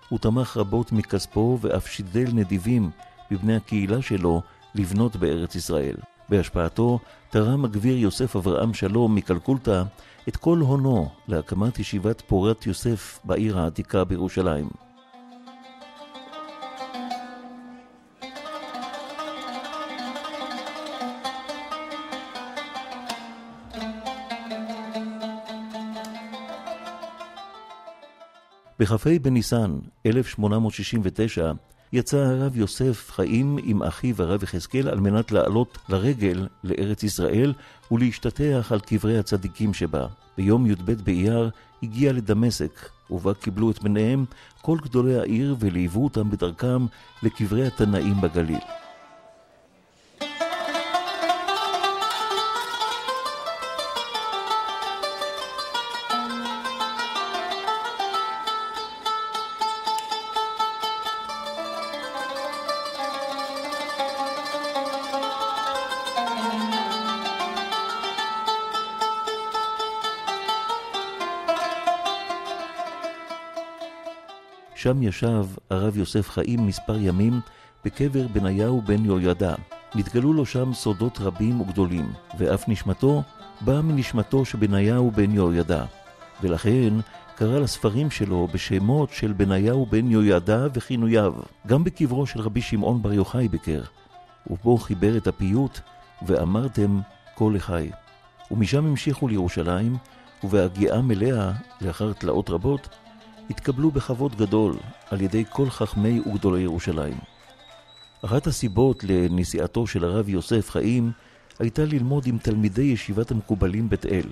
הוא 0.10 0.20
תמך 0.20 0.58
רבות 0.58 0.92
מכספו 0.92 1.58
ואף 1.62 1.88
שידל 1.88 2.28
נדיבים 2.34 2.90
בבני 3.32 3.56
הקהילה 3.56 4.02
שלו 4.02 4.42
לבנות 4.76 5.16
בארץ 5.16 5.56
ישראל. 5.56 5.96
בהשפעתו 6.30 7.00
תרם 7.30 7.66
הגביר 7.66 7.98
יוסף 7.98 8.36
אברהם 8.36 8.74
שלום 8.74 9.16
מקלקולטה 9.16 9.84
את 10.28 10.38
כל 10.38 10.60
הונו 10.60 11.10
להקמת 11.28 11.80
ישיבת 11.80 12.22
פורת 12.28 12.68
יוסף 12.68 13.20
בעיר 13.24 13.60
העתיקה 13.60 14.04
בירושלים. 14.04 14.91
בכ"ה 28.82 29.20
בניסן 29.22 29.80
1869 30.06 31.52
יצא 31.94 32.18
הרב 32.18 32.58
יוסף 32.58 33.12
חיים 33.12 33.58
עם 33.64 33.84
אחיו 33.84 34.22
הרב 34.22 34.44
יחזקאל 34.44 34.88
על 34.88 35.00
מנת 35.00 35.32
לעלות 35.32 35.78
לרגל 35.90 36.48
לארץ 36.64 37.04
ישראל 37.04 37.54
ולהשתטח 37.92 38.72
על 38.72 38.80
קברי 38.80 39.18
הצדיקים 39.18 39.74
שבה. 39.74 40.08
ביום 40.38 40.66
י"ב 40.66 40.92
באייר 40.92 41.50
הגיע 41.84 42.14
לדמשק, 42.14 42.90
ובה 43.10 43.34
קיבלו 43.34 43.72
את 43.72 43.84
בניהם 43.84 44.26
כל 44.62 44.78
גדולי 44.84 45.20
העיר 45.20 45.56
וליוו 45.60 46.04
אותם 46.04 46.30
בדרכם 46.30 46.86
לקברי 47.24 47.68
התנאים 47.68 48.22
בגליל. 48.22 48.81
שם 74.92 75.04
ישב 75.04 75.46
הרב 75.70 75.98
יוסף 75.98 76.30
חיים 76.30 76.68
מספר 76.68 76.98
ימים 76.98 77.40
בקבר 77.86 78.28
בניהו 78.28 78.82
בן 78.82 79.06
יהוידע. 79.06 79.56
נתגלו 79.96 80.34
לו 80.34 80.46
שם 80.46 80.74
סודות 80.74 81.20
רבים 81.20 81.62
וגדולים, 81.62 82.14
ואף 82.38 82.68
נשמתו 82.68 83.24
באה 83.62 83.82
מנשמתו 83.82 84.46
שבניהו 84.46 85.12
בן 85.12 85.32
יהוידע. 85.32 85.84
ולכן 86.42 86.94
קרא 87.36 87.60
לספרים 87.60 88.12
שלו 88.12 88.48
בשמות 88.54 89.10
של 89.10 89.34
בניהו 89.34 89.86
בן 89.86 90.12
יהוידע 90.12 90.68
וכינוייו. 90.74 91.34
גם 91.68 91.84
בקברו 91.84 92.26
של 92.26 92.42
רבי 92.42 92.62
שמעון 92.62 93.02
בר 93.02 93.14
יוחאי 93.14 93.48
ביקר, 93.48 93.82
ובו 94.50 94.78
חיבר 94.78 95.18
את 95.18 95.28
הפיוט 95.28 95.80
ואמרתם 96.28 97.00
כה 97.36 97.46
לחי. 97.54 97.90
ומשם 98.52 98.86
המשיכו 98.86 99.28
לירושלים, 99.28 99.98
ובהגיעה 100.44 101.02
מלאה, 101.02 101.52
לאחר 101.82 102.14
תלאות 102.14 102.50
רבות, 102.50 102.90
התקבלו 103.52 103.92
בכבוד 103.92 104.36
גדול 104.36 104.76
על 105.10 105.22
ידי 105.22 105.44
כל 105.50 105.70
חכמי 105.70 106.20
וגדולי 106.20 106.62
ירושלים. 106.62 107.18
אחת 108.26 108.48
הסיבות 108.48 109.04
לנסיעתו 109.04 109.88
של 109.88 110.04
הרב 110.04 110.30
יוסף 110.30 110.70
חיים 110.70 111.12
הייתה 111.60 111.86
ללמוד 111.86 112.28
עם 112.28 112.38
תלמידי 112.38 112.82
ישיבת 112.82 113.32
המקובלים 113.32 113.90
בית 113.90 114.06
אל. 114.06 114.28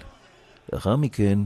לאחר 0.74 0.96
מכן 0.96 1.40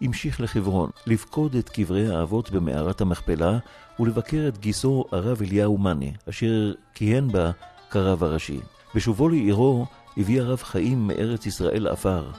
המשיך 0.00 0.40
לחברון, 0.40 0.90
לפקוד 1.06 1.56
את 1.56 1.68
קברי 1.68 2.14
האבות 2.14 2.50
במערת 2.50 3.00
המכפלה 3.00 3.58
ולבקר 4.00 4.48
את 4.48 4.58
גיסו 4.58 5.04
הרב 5.12 5.42
אליהו 5.42 5.78
מאני, 5.78 6.12
אשר 6.28 6.72
כיהן 6.94 7.28
בה 7.28 7.50
כרב 7.90 8.24
הראשי. 8.24 8.60
בשובו 8.94 9.28
לעירו 9.28 9.86
הביא 10.16 10.40
הרב 10.40 10.62
חיים 10.62 11.06
מארץ 11.08 11.46
ישראל 11.46 11.86
עפר, 11.86 12.30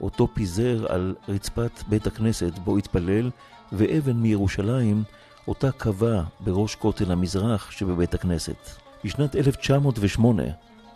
אותו 0.00 0.28
פיזר 0.34 0.92
על 0.92 1.14
רצפת 1.28 1.82
בית 1.88 2.06
הכנסת 2.06 2.58
בו 2.58 2.76
התפלל, 2.78 3.30
ואבן 3.72 4.16
מירושלים, 4.16 5.04
אותה 5.48 5.72
קבע 5.72 6.22
בראש 6.40 6.74
כותל 6.74 7.12
המזרח 7.12 7.70
שבבית 7.70 8.14
הכנסת. 8.14 8.70
בשנת 9.04 9.36
1908 9.36 10.42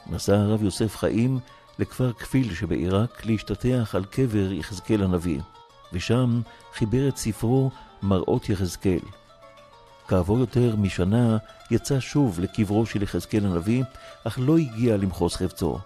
נסע 0.07 0.37
הרב 0.37 0.63
יוסף 0.63 0.97
חיים 0.97 1.39
לכפר 1.79 2.13
כפיל 2.13 2.55
שבעיראק 2.55 3.27
להשתטח 3.27 3.95
על 3.95 4.05
קבר 4.05 4.53
יחזקאל 4.53 5.03
הנביא, 5.03 5.41
ושם 5.93 6.41
חיבר 6.75 7.09
את 7.09 7.17
ספרו 7.17 7.71
מראות 8.03 8.49
יחזקאל. 8.49 9.01
כעבור 10.09 10.39
יותר 10.39 10.77
משנה 10.77 11.39
יצא 11.71 12.01
שוב 12.01 12.41
לקברו 12.41 12.87
של 12.87 13.03
יחזקאל 13.03 13.47
הנביא, 13.47 13.85
אך 14.25 14.39
לא 14.43 14.59
הגיע 14.59 14.97
למחוז 14.97 15.35
חפצו. 15.35 15.79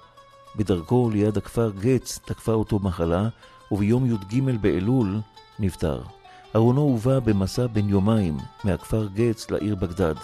בדרכו 0.56 1.11
ליד 1.11 1.37
הכפר 1.37 1.70
גץ 1.80 2.20
תקפה 2.24 2.52
אותו 2.52 2.78
מחלה, 2.78 3.28
וביום 3.72 4.06
י"ג 4.06 4.40
באלול 4.61 5.20
נפטר. 5.58 6.02
ארונו 6.56 6.80
הובא 6.80 7.18
במסע 7.18 7.66
בן 7.66 7.88
יומיים 7.88 8.36
מהכפר 8.64 9.08
גץ 9.14 9.50
לעיר 9.50 9.74
בגדד. 9.74 10.14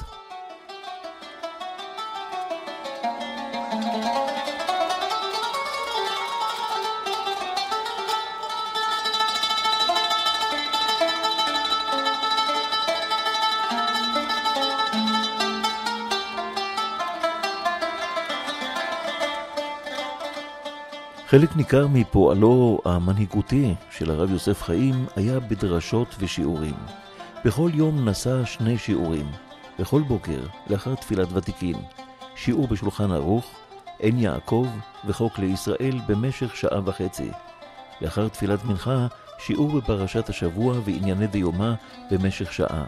חלק 21.31 21.57
ניכר 21.57 21.87
מפועלו 21.87 22.79
המנהיגותי 22.85 23.75
של 23.91 24.11
הרב 24.11 24.31
יוסף 24.31 24.63
חיים 24.63 25.07
היה 25.17 25.41
בדרשות 25.41 26.15
ושיעורים. 26.19 26.75
בכל 27.45 27.71
יום 27.75 28.09
נשא 28.09 28.45
שני 28.45 28.79
שיעורים, 28.79 29.27
בכל 29.79 30.03
בוקר, 30.03 30.41
לאחר 30.67 30.95
תפילת 30.95 31.29
ותיקין, 31.33 31.77
שיעור 32.37 32.69
בשולחן 32.69 33.11
ערוך, 33.11 33.45
עין 33.99 34.19
יעקב 34.19 34.67
וחוק 35.07 35.39
לישראל 35.39 36.01
במשך 36.07 36.57
שעה 36.57 36.81
וחצי. 36.85 37.31
לאחר 38.01 38.29
תפילת 38.29 38.65
מנחה, 38.65 39.07
שיעור 39.39 39.81
בפרשת 39.81 40.29
השבוע 40.29 40.75
וענייני 40.85 41.27
דיומא 41.27 41.73
במשך 42.11 42.53
שעה. 42.53 42.85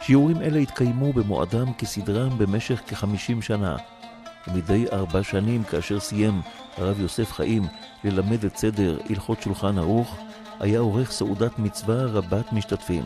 שיעורים 0.00 0.42
אלה 0.42 0.58
התקיימו 0.58 1.12
במועדם 1.12 1.72
כסדרם 1.72 2.38
במשך 2.38 2.82
כחמישים 2.86 3.42
שנה, 3.42 3.76
ומדי 4.48 4.84
ארבע 4.92 5.22
שנים, 5.22 5.64
כאשר 5.64 6.00
סיים 6.00 6.40
הרב 6.76 7.00
יוסף 7.00 7.32
חיים 7.32 7.62
ללמד 8.04 8.44
את 8.44 8.56
סדר 8.56 8.98
הלכות 9.10 9.42
שולחן 9.42 9.78
ערוך, 9.78 10.16
היה 10.60 10.78
עורך 10.78 11.10
סעודת 11.10 11.58
מצווה 11.58 12.04
רבת 12.04 12.52
משתתפים. 12.52 13.04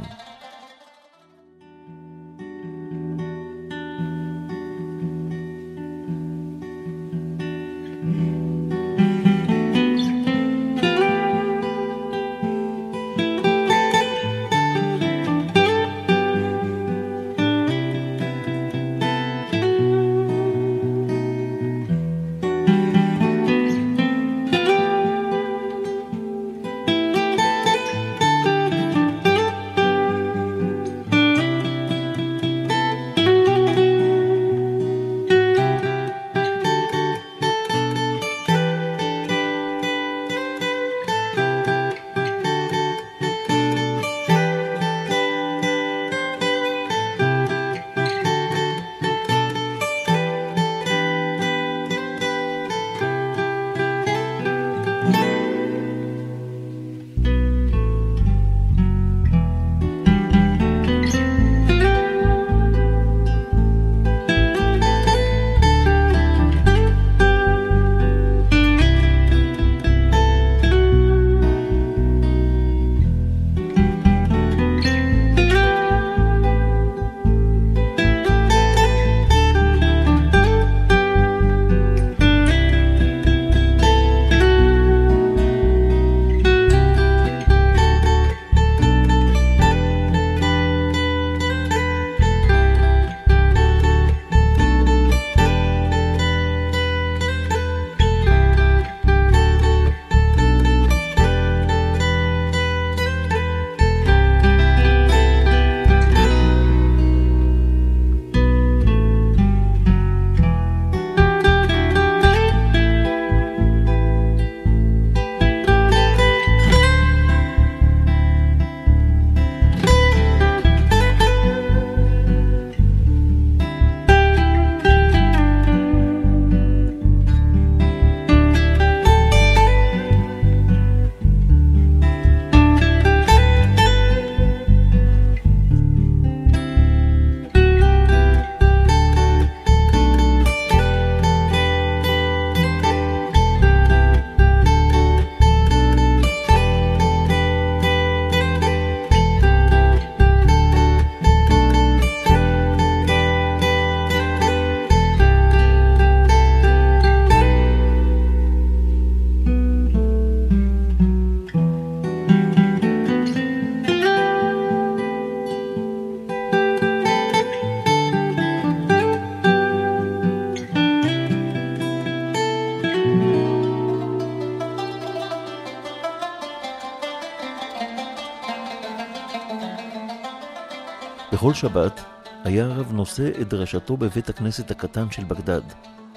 בכל 181.46 181.54
שבת 181.54 182.04
היה 182.44 182.64
הרב 182.64 182.92
נושא 182.92 183.40
את 183.40 183.48
דרשתו 183.48 183.96
בבית 183.96 184.28
הכנסת 184.28 184.70
הקטן 184.70 185.10
של 185.10 185.24
בגדד, 185.24 185.60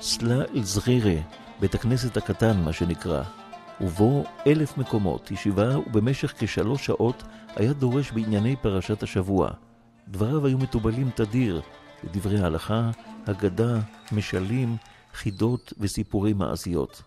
סלה 0.01 0.43
אל-זרירה, 0.55 1.21
בית 1.59 1.75
הכנסת 1.75 2.17
הקטן, 2.17 2.61
מה 2.61 2.73
שנקרא, 2.73 3.23
ובו 3.81 4.23
אלף 4.47 4.77
מקומות 4.77 5.31
ישיבה, 5.31 5.77
ובמשך 5.77 6.33
כשלוש 6.39 6.85
שעות 6.85 7.23
היה 7.55 7.73
דורש 7.73 8.11
בענייני 8.11 8.55
פרשת 8.55 9.03
השבוע. 9.03 9.49
דבריו 10.07 10.45
היו 10.45 10.57
מתובלים 10.57 11.09
תדיר 11.15 11.61
בדברי 12.03 12.39
ההלכה, 12.39 12.91
הגדה, 13.27 13.79
משלים, 14.11 14.77
חידות 15.13 15.73
וסיפורי 15.79 16.33
מעשיות. 16.33 17.01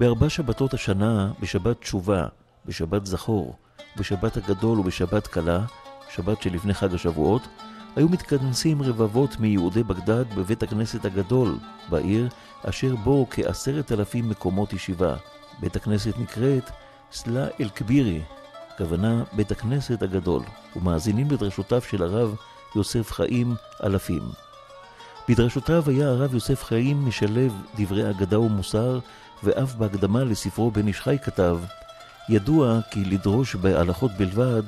בארבע 0.00 0.28
שבתות 0.28 0.74
השנה, 0.74 1.32
בשבת 1.40 1.80
תשובה, 1.80 2.26
בשבת 2.66 3.06
זכור, 3.06 3.56
בשבת 3.96 4.36
הגדול 4.36 4.78
ובשבת 4.78 5.26
קלה, 5.26 5.64
שבת 6.16 6.42
שלפני 6.42 6.74
חג 6.74 6.94
השבועות, 6.94 7.42
היו 7.96 8.08
מתכנסים 8.08 8.82
רבבות 8.82 9.40
מיהודי 9.40 9.82
בגדד 9.82 10.24
בבית 10.34 10.62
הכנסת 10.62 11.04
הגדול 11.04 11.58
בעיר, 11.88 12.28
אשר 12.62 12.96
בו 12.96 13.26
כעשרת 13.30 13.92
אלפים 13.92 14.28
מקומות 14.28 14.72
ישיבה. 14.72 15.16
בית 15.60 15.76
הכנסת 15.76 16.18
נקראת 16.18 16.70
סלה 17.12 17.46
אל-כבירי, 17.60 18.22
הכוונה 18.74 19.24
בית 19.32 19.50
הכנסת 19.50 20.02
הגדול, 20.02 20.42
ומאזינים 20.76 21.30
לדרשותיו 21.30 21.82
של 21.82 22.02
הרב 22.02 22.34
יוסף 22.76 23.12
חיים 23.12 23.54
אלפים. 23.84 24.22
בדרשותיו 25.28 25.84
היה 25.86 26.08
הרב 26.08 26.34
יוסף 26.34 26.64
חיים 26.64 27.06
משלב 27.06 27.52
דברי 27.76 28.10
אגדה 28.10 28.40
ומוסר, 28.40 28.98
ואף 29.42 29.74
בהקדמה 29.74 30.24
לספרו 30.24 30.70
בן 30.70 30.86
איש 30.86 31.00
חי 31.00 31.16
כתב, 31.24 31.58
ידוע 32.28 32.80
כי 32.90 33.04
לדרוש 33.04 33.54
בהלכות 33.54 34.10
בלבד, 34.18 34.62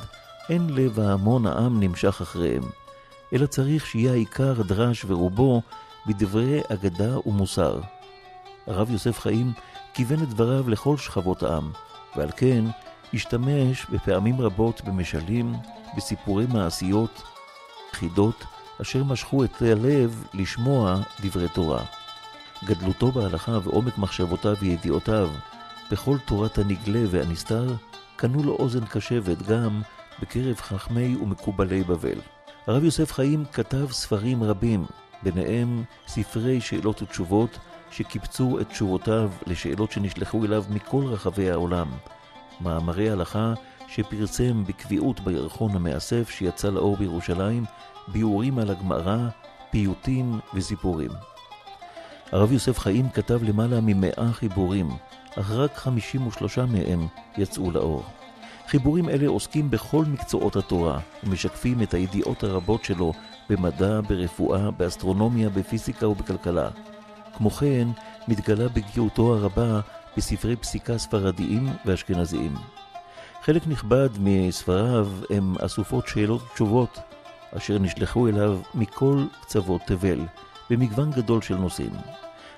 אין 0.51 0.71
לב 0.71 1.01
ההמון 1.01 1.47
העם 1.47 1.81
נמשך 1.81 2.21
אחריהם, 2.21 2.63
אלא 3.33 3.47
צריך 3.47 3.87
שיהיה 3.87 4.13
העיקר 4.13 4.63
דרש 4.63 5.05
ורובו 5.09 5.63
בדברי 6.07 6.61
אגדה 6.73 7.19
ומוסר. 7.29 7.81
הרב 8.67 8.91
יוסף 8.91 9.21
חיים 9.21 9.53
כיוון 9.95 10.23
את 10.23 10.29
דבריו 10.29 10.71
לכל 10.71 10.97
שכבות 10.97 11.43
העם, 11.43 11.71
ועל 12.17 12.31
כן 12.37 12.65
השתמש 13.15 13.87
בפעמים 13.91 14.41
רבות 14.41 14.81
במשלים, 14.85 15.53
בסיפורי 15.97 16.47
מעשיות, 16.47 17.23
חידות, 17.93 18.45
אשר 18.83 19.05
משכו 19.05 19.45
את 19.45 19.63
הלב 19.63 20.25
לשמוע 20.35 20.97
דברי 21.21 21.49
תורה. 21.49 21.85
גדלותו 22.65 23.13
בהלכה 23.13 23.59
ועומק 23.63 23.99
מחשבותיו 23.99 24.55
וידיעותיו 24.61 25.31
בכל 25.91 26.17
תורת 26.25 26.59
הנגלה 26.59 27.03
והנסתר, 27.11 27.75
קנו 28.17 28.43
לו 28.43 28.53
אוזן 28.53 28.85
קשבת 28.85 29.43
גם 29.43 29.83
בקרב 30.23 30.57
חכמי 30.57 31.17
ומקובלי 31.17 31.83
בבל. 31.83 32.21
הרב 32.67 32.85
יוסף 32.85 33.13
חיים 33.13 33.45
כתב 33.53 33.87
ספרים 33.91 34.43
רבים, 34.43 34.85
ביניהם 35.23 35.85
ספרי 36.07 36.61
שאלות 36.61 37.03
ותשובות, 37.03 37.59
שקיבצו 37.91 38.61
את 38.61 38.69
תשובותיו 38.69 39.31
לשאלות 39.47 39.93
שנשלחו 39.93 40.45
אליו 40.45 40.65
מכל 40.71 41.05
רחבי 41.07 41.51
העולם. 41.51 41.89
מאמרי 42.61 43.11
הלכה 43.11 43.55
שפרסם 43.89 44.65
בקביעות 44.65 45.21
בירחון 45.21 45.77
המאסף 45.77 46.31
שיצא 46.31 46.71
לאור 46.71 46.97
בירושלים, 46.97 47.65
ביאורים 48.09 48.59
על 48.59 48.71
הגמרא, 48.71 49.29
פיוטים 49.71 50.39
וסיפורים. 50.55 51.11
הרב 52.33 52.53
יוסף 52.53 52.79
חיים 52.79 53.09
כתב 53.09 53.43
למעלה 53.43 53.81
ממאה 53.83 54.33
חיבורים, 54.33 54.89
אך 55.39 55.51
רק 55.51 55.77
53 55.77 56.59
מהם 56.59 57.07
יצאו 57.39 57.71
לאור. 57.71 58.05
חיבורים 58.69 59.09
אלה 59.09 59.29
עוסקים 59.29 59.71
בכל 59.71 60.05
מקצועות 60.05 60.57
התורה 60.57 60.99
ומשקפים 61.25 61.83
את 61.83 61.95
הידיעות 61.95 62.45
הרבות 62.45 62.85
שלו 62.85 63.13
במדע, 63.51 64.01
ברפואה, 64.09 64.71
באסטרונומיה, 64.71 65.49
בפיזיקה 65.49 66.09
ובכלכלה. 66.09 66.69
כמו 67.37 67.51
כן, 67.51 67.89
מתגלה 68.29 68.69
בגיאותו 68.69 69.35
הרבה 69.35 69.81
בספרי 70.17 70.57
פסיקה 70.57 70.99
ספרדיים 70.99 71.69
ואשכנזיים. 71.87 72.55
חלק 73.43 73.67
נכבד 73.67 74.09
מספריו 74.21 75.09
הם 75.31 75.55
אסופות 75.61 76.09
שאלות 76.09 76.43
ותשובות, 76.43 76.99
אשר 77.57 77.79
נשלחו 77.79 78.29
אליו 78.29 78.59
מכל 78.75 79.25
קצוות 79.41 79.81
תבל, 79.87 80.21
במגוון 80.71 81.11
גדול 81.11 81.43
של 81.43 81.57
נושאים. 81.57 81.93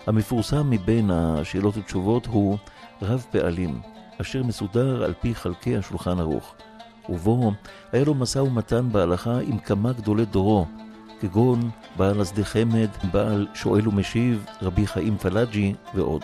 המפורסם 0.06 0.70
מבין 0.70 1.10
השאלות 1.10 1.76
ותשובות 1.76 2.26
הוא 2.26 2.58
רב 3.02 3.26
פעלים, 3.30 3.80
אשר 4.20 4.42
מסודר 4.42 5.04
על 5.04 5.14
פי 5.20 5.34
חלקי 5.34 5.76
השולחן 5.76 6.18
ערוך, 6.18 6.54
ובו 7.08 7.52
היה 7.92 8.04
לו 8.04 8.14
משא 8.14 8.38
ומתן 8.38 8.88
בהלכה 8.92 9.38
עם 9.40 9.58
כמה 9.58 9.92
גדולי 9.92 10.24
דורו, 10.24 10.66
כגון 11.20 11.70
בעל 11.96 12.20
השדה 12.20 12.44
חמד, 12.44 12.88
בעל 13.12 13.46
שואל 13.54 13.88
ומשיב, 13.88 14.44
רבי 14.62 14.86
חיים 14.86 15.18
פלאג'י 15.18 15.74
ועוד. 15.94 16.22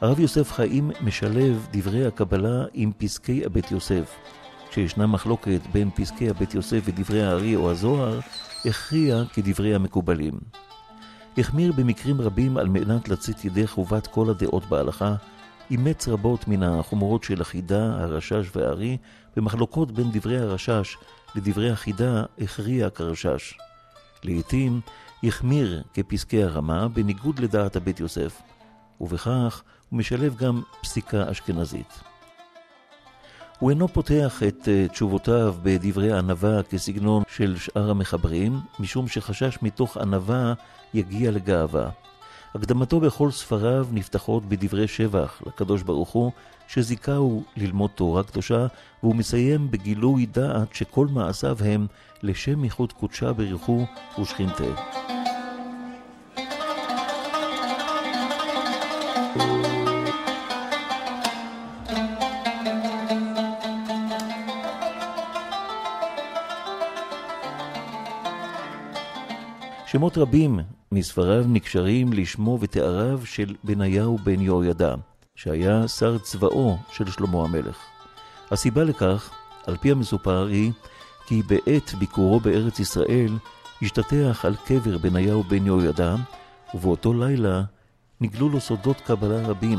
הרב 0.00 0.20
יוסף 0.20 0.52
חיים 0.52 0.90
משלב 1.00 1.66
דברי 1.72 2.06
הקבלה 2.06 2.64
עם 2.74 2.92
פסקי 2.98 3.44
הבית 3.44 3.70
יוסף. 3.70 4.16
כשישנה 4.70 5.06
מחלוקת 5.06 5.60
בין 5.72 5.90
פסקי 5.90 6.30
הבית 6.30 6.54
יוסף 6.54 6.80
ודברי 6.84 7.22
הארי 7.22 7.56
או 7.56 7.70
הזוהר, 7.70 8.20
הכריע 8.64 9.22
כדברי 9.34 9.74
המקובלים. 9.74 10.32
החמיר 11.38 11.72
במקרים 11.72 12.20
רבים 12.20 12.56
על 12.56 12.68
מנת 12.68 13.08
לצאת 13.08 13.44
ידי 13.44 13.66
חובת 13.66 14.06
כל 14.06 14.30
הדעות 14.30 14.66
בהלכה, 14.66 15.14
אימץ 15.70 16.08
רבות 16.08 16.48
מן 16.48 16.62
החומרות 16.62 17.24
של 17.24 17.40
החידה, 17.40 17.96
הרשש 18.00 18.56
והארי, 18.56 18.96
במחלוקות 19.36 19.90
בין 19.92 20.10
דברי 20.12 20.38
הרשש 20.38 20.96
לדברי 21.34 21.70
החידה 21.70 22.24
הכריע 22.40 22.90
כרשש. 22.90 23.54
לעתים 24.24 24.80
החמיר 25.24 25.82
כפסקי 25.94 26.42
הרמה 26.42 26.88
בניגוד 26.88 27.38
לדעת 27.38 27.76
הבית 27.76 28.00
יוסף, 28.00 28.42
ובכך 29.00 29.62
הוא 29.88 29.98
משלב 29.98 30.36
גם 30.36 30.62
פסיקה 30.82 31.30
אשכנזית. 31.30 32.00
הוא 33.58 33.70
אינו 33.70 33.88
פותח 33.88 34.42
את 34.48 34.68
אה, 34.68 34.88
תשובותיו 34.88 35.54
בדברי 35.62 36.12
ענווה 36.12 36.62
כסגנון 36.62 37.22
של 37.28 37.56
שאר 37.56 37.90
המחברים, 37.90 38.60
משום 38.78 39.08
שחשש 39.08 39.58
מתוך 39.62 39.96
ענווה 39.96 40.54
יגיע 40.94 41.30
לגאווה. 41.30 41.90
הקדמתו 42.54 43.00
בכל 43.00 43.30
ספריו 43.30 43.86
נפתחות 43.92 44.46
בדברי 44.48 44.88
שבח 44.88 45.42
לקדוש 45.46 45.82
ברוך 45.82 46.10
הוא, 46.10 46.32
שזיכהו 46.68 47.42
ללמוד 47.56 47.90
תורה 47.94 48.22
קדושה, 48.22 48.66
והוא 49.02 49.16
מסיים 49.16 49.70
בגילוי 49.70 50.26
דעת 50.26 50.74
שכל 50.74 51.06
מעשיו 51.06 51.56
הם 51.64 51.86
לשם 52.22 52.64
ייחוד 52.64 52.92
קודשה 52.92 53.32
בריחו 53.32 53.86
ושכינתה. 54.20 54.64
שמות 69.90 70.18
רבים 70.18 70.60
מספריו 70.92 71.44
נקשרים 71.48 72.12
לשמו 72.12 72.58
ותאריו 72.60 73.20
של 73.24 73.54
בניהו 73.64 74.18
בן 74.18 74.40
יהוידע, 74.40 74.94
שהיה 75.34 75.88
שר 75.88 76.18
צבאו 76.18 76.76
של 76.92 77.10
שלמה 77.10 77.44
המלך. 77.44 77.76
הסיבה 78.50 78.84
לכך, 78.84 79.30
על 79.66 79.76
פי 79.76 79.90
המסופר, 79.90 80.46
היא 80.46 80.72
כי 81.26 81.42
בעת 81.42 81.94
ביקורו 81.98 82.40
בארץ 82.40 82.78
ישראל 82.78 83.38
השתטח 83.82 84.44
על 84.44 84.56
קבר 84.64 84.98
בניהו 84.98 85.42
בן 85.42 85.66
יהוידע, 85.66 86.14
ובאותו 86.74 87.14
לילה 87.14 87.62
נגלו 88.20 88.48
לו 88.48 88.60
סודות 88.60 89.00
קבלה 89.00 89.46
רבים, 89.46 89.78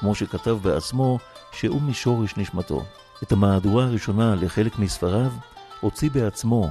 כמו 0.00 0.14
שכתב 0.14 0.58
בעצמו 0.62 1.18
שהוא 1.52 1.82
משורש 1.82 2.36
נשמתו. 2.36 2.84
את 3.22 3.32
המהדורה 3.32 3.84
הראשונה 3.84 4.34
לחלק 4.34 4.78
מספריו 4.78 5.30
הוציא 5.80 6.10
בעצמו 6.10 6.70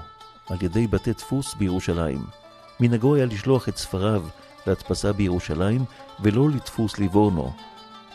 על 0.49 0.57
ידי 0.61 0.87
בתי 0.87 1.13
דפוס 1.13 1.53
בירושלים. 1.53 2.40
מנהגו 2.81 3.15
היה 3.15 3.25
לשלוח 3.25 3.69
את 3.69 3.77
ספריו 3.77 4.23
להדפסה 4.67 5.13
בירושלים 5.13 5.85
ולא 6.19 6.49
לדפוס 6.49 6.97
ליבורנו, 6.97 7.53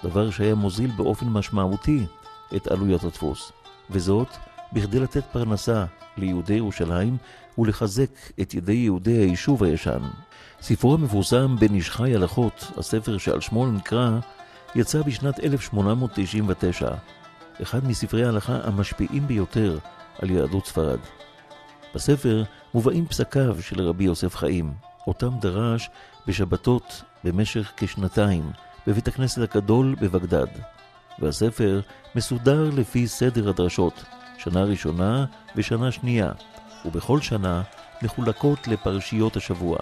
דבר 0.04 0.30
שהיה 0.30 0.54
מוזיל 0.54 0.90
באופן 0.96 1.26
משמעותי 1.26 2.06
את 2.56 2.66
עלויות 2.66 3.04
הדפוס, 3.04 3.52
וזאת 3.90 4.28
בכדי 4.72 5.00
לתת 5.00 5.24
פרנסה 5.32 5.84
ליהודי 6.16 6.54
ירושלים 6.54 7.16
ולחזק 7.58 8.10
את 8.40 8.54
ידי 8.54 8.72
יהודי 8.72 9.12
היישוב 9.12 9.64
הישן. 9.64 10.00
ספרו 10.60 10.94
המפורסם 10.94 11.56
בן 11.58 11.74
איש 11.74 11.90
חי 11.90 12.14
הלכות, 12.14 12.72
הספר 12.76 13.18
שעל 13.18 13.40
שמו 13.40 13.66
נקרא, 13.66 14.10
יצא 14.74 15.02
בשנת 15.02 15.40
1899, 15.40 16.88
אחד 17.62 17.84
מספרי 17.84 18.24
ההלכה 18.24 18.58
המשפיעים 18.64 19.26
ביותר 19.26 19.78
על 20.18 20.30
יהדות 20.30 20.66
ספרד. 20.66 20.98
בספר 21.94 22.42
מובאים 22.76 23.06
פסקיו 23.06 23.56
של 23.62 23.80
רבי 23.80 24.04
יוסף 24.04 24.36
חיים, 24.36 24.72
אותם 25.06 25.30
דרש 25.40 25.90
בשבתות 26.26 27.02
במשך 27.24 27.72
כשנתיים 27.76 28.50
בבית 28.86 29.08
הכנסת 29.08 29.42
הגדול 29.42 29.94
בבגדד. 30.00 30.46
והספר 31.18 31.80
מסודר 32.14 32.70
לפי 32.70 33.06
סדר 33.06 33.48
הדרשות, 33.48 34.04
שנה 34.38 34.64
ראשונה 34.64 35.24
ושנה 35.56 35.92
שנייה, 35.92 36.32
ובכל 36.84 37.20
שנה 37.20 37.62
מחולקות 38.02 38.68
לפרשיות 38.68 39.36
השבוע, 39.36 39.78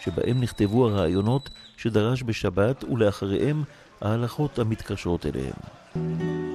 שבהם 0.00 0.40
נכתבו 0.40 0.88
הרעיונות 0.88 1.50
שדרש 1.76 2.22
בשבת 2.22 2.84
ולאחריהם 2.84 3.64
ההלכות 4.00 4.58
המתקשרות 4.58 5.26
אליהם. 5.26 6.49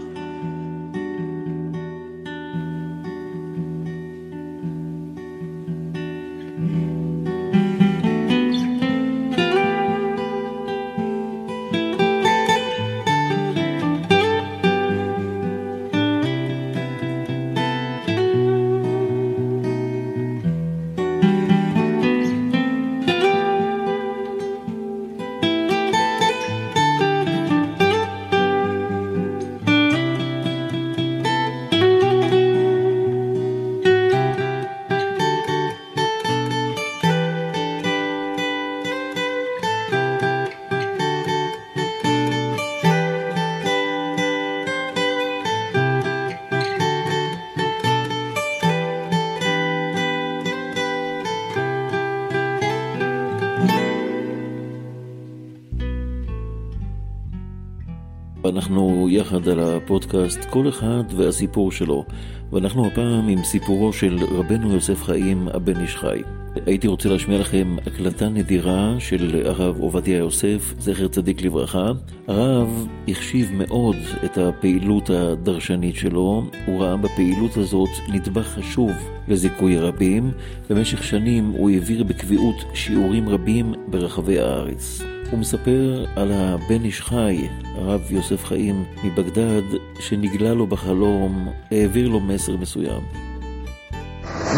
על 60.16 60.26
הפודקאסט 60.26 60.50
כל 60.50 60.70
אחד 60.70 61.04
והסיפור 61.16 61.72
שלו, 61.72 62.06
ואנחנו 62.52 62.88
הפעם 62.88 63.28
עם 63.28 63.44
סיפורו 63.44 63.94
של 63.94 64.18
רבנו 64.32 64.74
יוסף 64.74 65.04
חיים 65.04 65.48
הבן 65.48 65.82
איש 65.82 65.96
חי. 65.96 66.22
הייתי 66.66 66.88
רוצה 66.88 67.10
להשמיע 67.10 67.40
לכם 67.40 67.76
הקלטה 67.88 68.30
נדירה 68.30 68.96
של 69.00 69.42
הרב 69.46 69.80
עובדיה 69.80 70.18
יוסף, 70.18 70.74
זכר 70.80 71.08
צדיק 71.08 71.42
לברכה. 71.42 71.92
הרב 72.28 72.88
החשיב 73.08 73.52
מאוד 73.54 73.96
את 74.26 74.38
הפעילות 74.38 75.10
הדרשנית 75.10 75.96
שלו, 75.96 76.44
הוא 76.66 76.82
ראה 76.82 76.98
בפעילות 76.98 77.58
הזאת 77.58 77.90
נדבך 78.10 78.48
חשוב 78.48 78.92
לזיכוי 79.28 79.78
רבים. 79.78 80.32
במשך 80.70 81.04
שנים 81.04 81.46
הוא 81.46 81.70
העביר 81.70 82.04
בקביעות 82.04 82.56
שיעורים 82.74 83.30
רבים 83.30 83.74
ברחבי 83.88 84.40
הארץ. 84.40 85.15
הוא 85.32 85.40
מספר 85.40 86.06
על 86.16 86.32
הבן 86.34 86.84
איש 86.84 87.02
חי, 87.02 87.50
הרב 87.76 88.02
יוסף 88.12 88.46
חיים 88.46 88.84
מבגדד, 89.04 89.62
שנגלה 90.00 90.54
לו 90.54 90.68
בחלום, 90.68 91.48
העביר 91.72 92.08
לו 92.08 92.20
מסר 92.20 92.58
מסוים. 92.58 93.02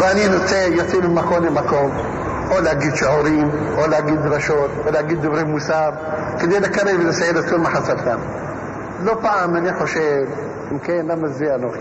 ואני 0.00 0.28
נוטה 0.28 0.56
יוצא 0.56 0.96
ממקום 0.96 1.44
למקום, 1.44 1.90
או 2.50 2.60
להגיד 2.60 2.94
שיעורים, 2.94 3.50
או 3.78 3.86
להגיד 3.86 4.18
דרשות, 4.18 4.70
או 4.86 4.90
להגיד 4.90 5.18
דברי 5.22 5.44
מוסר, 5.44 5.90
כדי 6.38 6.60
לקרב 6.60 7.00
ולסייע 7.00 7.30
את 7.30 7.44
כל 7.50 7.58
מחצתם. 7.58 8.18
לא 9.04 9.18
פעם 9.22 9.56
אני 9.56 9.74
חושב, 9.78 10.22
אם 10.72 10.78
כן, 10.78 11.06
למה 11.06 11.28
זה 11.28 11.54
אנוכי? 11.54 11.80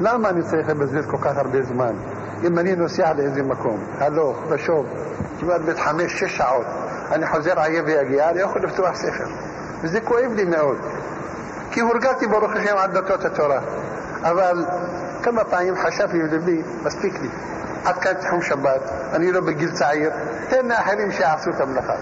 למה 0.00 0.28
אני 0.28 0.42
צריך 0.42 0.68
לבזבז 0.68 1.06
כל 1.06 1.18
כך 1.20 1.36
הרבה 1.36 1.62
זמן? 1.62 1.92
אם 2.46 2.58
אני 2.58 2.76
נוסע 2.76 3.12
לאיזה 3.12 3.42
מקום, 3.42 3.84
הלוך 3.98 4.36
ושוב, 4.50 4.86
כמעט 5.40 5.60
בית 5.60 5.78
חמש, 5.78 6.12
שש 6.12 6.36
שעות, 6.36 6.66
אני 7.12 7.26
חוזר 7.26 7.60
עייף 7.60 7.84
ויגיע, 7.86 8.30
אני 8.30 8.40
יכול 8.40 8.62
לפתוח 8.62 8.94
ספר. 8.94 9.24
וזה 9.82 10.00
כואב 10.00 10.32
לי 10.34 10.44
מאוד. 10.44 10.78
כי 11.70 11.80
הורגלתי 11.80 12.26
ברוך 12.26 12.52
השם 12.52 12.76
על 12.76 12.90
דתות 12.90 13.24
התורה. 13.24 13.60
אבל 14.22 14.64
כמה 15.22 15.44
פעמים 15.44 15.74
חשבתי 15.76 16.22
בלבי, 16.22 16.62
מספיק 16.82 17.14
לי. 17.22 17.28
עד 17.84 17.98
כאן 17.98 18.12
תחום 18.14 18.42
שבת, 18.42 18.80
אני 19.12 19.32
לא 19.32 19.40
בגיל 19.40 19.70
צעיר, 19.72 20.10
תן 20.48 20.66
לאחרים 20.68 21.12
שיעשו 21.12 21.50
את 21.50 21.60
המלאכה. 21.60 21.94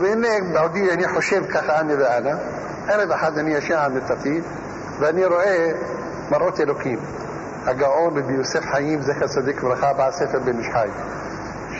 והנה 0.00 0.28
בעודי 0.52 0.92
אני 0.92 1.08
חושב 1.08 1.44
ככה 1.46 1.80
אני 1.80 1.94
ואנה, 1.94 2.36
ערב 2.88 3.10
אחד 3.10 3.38
אני 3.38 3.54
ישן 3.54 3.74
על 3.74 3.92
מיטתי, 3.92 4.40
ואני 4.98 5.24
רואה 5.24 5.70
מראות 6.30 6.60
אלוקים. 6.60 6.98
הגאון 7.66 8.18
רבי 8.18 8.32
יוסף 8.32 8.64
חיים, 8.72 9.02
זכר 9.02 9.26
צדיק 9.26 9.62
וברכה, 9.62 9.92
בעל 9.92 10.12
ספר 10.12 10.38
בן 10.38 10.58
איש. 10.58 10.68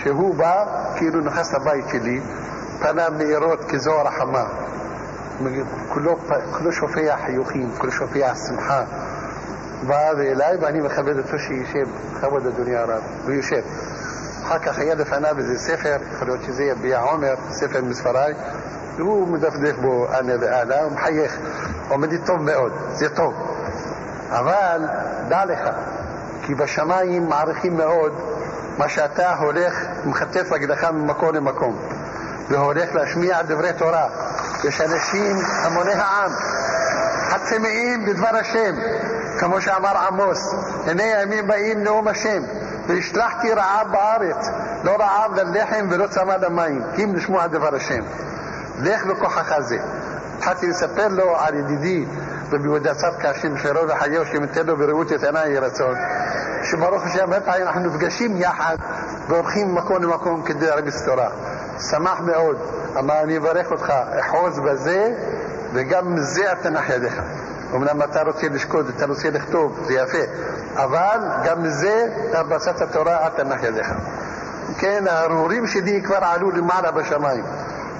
שהוא 0.05 0.35
בא, 0.35 0.65
כאילו 0.97 1.21
נכנס 1.21 1.55
לבית 1.55 1.85
שלי, 1.89 2.21
פניו 2.81 3.13
מאירות 3.19 3.65
כזוהר 3.69 4.09
החמה. 4.09 4.45
כולו, 5.89 6.17
כולו 6.59 6.73
שופע 6.73 7.17
חיוכים, 7.27 7.71
כולו 7.79 7.93
שופע 7.93 8.35
שמחה. 8.35 8.83
בא 9.87 10.11
אליי 10.11 10.57
ואני 10.61 10.81
מכבד 10.81 11.19
אותו 11.19 11.39
שישב, 11.39 11.87
בכבוד 12.15 12.47
אדוני 12.47 12.77
הרב, 12.77 13.03
הוא 13.25 13.33
יושב. 13.33 13.61
אחר 14.45 14.59
כך 14.59 14.79
היה 14.79 14.95
לפניו 14.95 15.39
איזה 15.39 15.59
ספר, 15.59 15.97
יכול 16.13 16.29
להיות 16.29 16.43
שזה 16.43 16.65
יביע 16.65 17.01
עומר, 17.01 17.35
ספר 17.51 17.83
מספריי, 17.83 18.35
והוא 18.97 19.29
מדפדף 19.29 19.77
בו 19.77 20.07
אנה 20.19 20.33
ואנה, 20.41 20.83
הוא 20.83 20.93
מחייך, 20.93 21.39
עומד 21.89 22.13
לי 22.13 22.19
טוב 22.19 22.43
מאוד, 22.43 22.73
זה 22.93 23.09
טוב. 23.09 23.35
אבל 24.31 24.81
דע 25.29 25.45
לך, 25.45 25.69
כי 26.43 26.55
בשמיים 26.55 27.29
מעריכים 27.29 27.77
מאוד 27.77 28.13
מה 28.79 28.89
שאתה 28.89 29.35
הולך, 29.35 29.75
מחטף 30.05 30.53
רגלך 30.53 30.85
ממקום 30.85 31.35
למקום, 31.35 31.79
והולך 32.51 32.95
להשמיע 32.95 33.43
דברי 33.43 33.73
תורה. 33.73 34.07
יש 34.65 34.81
אנשים, 34.81 35.37
המוני 35.63 35.93
העם, 35.93 36.31
הצמאים 37.31 38.07
בדבר 38.07 38.37
השם, 38.37 38.75
כמו 39.39 39.61
שאמר 39.61 39.97
עמוס, 39.99 40.55
הנה 40.87 41.03
הימים 41.03 41.47
באים 41.47 41.83
נאום 41.83 42.09
השם, 42.09 42.43
והשלחתי 42.87 43.53
רעב 43.53 43.93
בארץ, 43.93 44.49
לא 44.85 44.97
רעב 45.01 45.35
ללחם 45.35 45.87
ולא 45.91 46.07
צמא 46.07 46.33
למים, 46.33 46.83
אם 46.99 47.15
לשמוע 47.15 47.47
דבר 47.47 47.75
השם. 47.75 48.03
לך 48.79 49.05
בכוחך 49.05 49.53
זה. 49.61 49.77
התחלתי 50.37 50.67
לספר 50.67 51.09
לו 51.09 51.37
על 51.39 51.55
ידידי 51.55 52.05
חירו 53.57 53.89
וחיו, 53.89 54.27
שמתן 54.27 54.67
לו 54.67 54.77
בראות 54.77 55.13
את 55.13 55.25
עיניי 55.25 55.51
יהי 55.51 55.59
רצון. 55.59 55.95
שברוך 56.63 57.07
השם 57.07 57.21
הרבה 57.21 57.41
פעמים 57.41 57.67
אנחנו 57.67 57.81
נפגשים 57.81 58.37
יחד 58.37 58.77
והולכים 59.29 59.69
ממקום 59.69 60.03
למקום 60.03 60.43
כדי 60.43 60.67
להרגיש 60.67 60.95
תורה. 61.05 61.29
שמח 61.91 62.21
מאוד, 62.21 62.57
אמר 62.99 63.21
אני 63.23 63.39
אברך 63.39 63.71
אותך, 63.71 63.93
אחוז 64.21 64.59
בזה 64.61 65.13
וגם 65.73 66.19
זה 66.19 66.53
התנח 66.53 66.91
ידיך. 66.91 67.21
אמנם 67.75 68.03
אתה 68.03 68.23
רוצה 68.23 68.49
לשקוד, 68.49 68.89
אתה 68.97 69.07
רוצה 69.07 69.31
לכתוב, 69.31 69.81
זה 69.87 69.95
יפה, 69.95 70.19
אבל 70.77 71.19
גם 71.45 71.63
מזה 71.63 72.07
אתה 72.31 72.43
בעשת 72.43 72.81
התורה 72.81 73.29
תנח 73.37 73.63
ידיך. 73.63 73.87
כן, 74.79 75.05
ההרהורים 75.09 75.67
שלי 75.67 76.03
כבר 76.03 76.25
עלו 76.25 76.51
למעלה 76.51 76.91
בשמיים, 76.91 77.45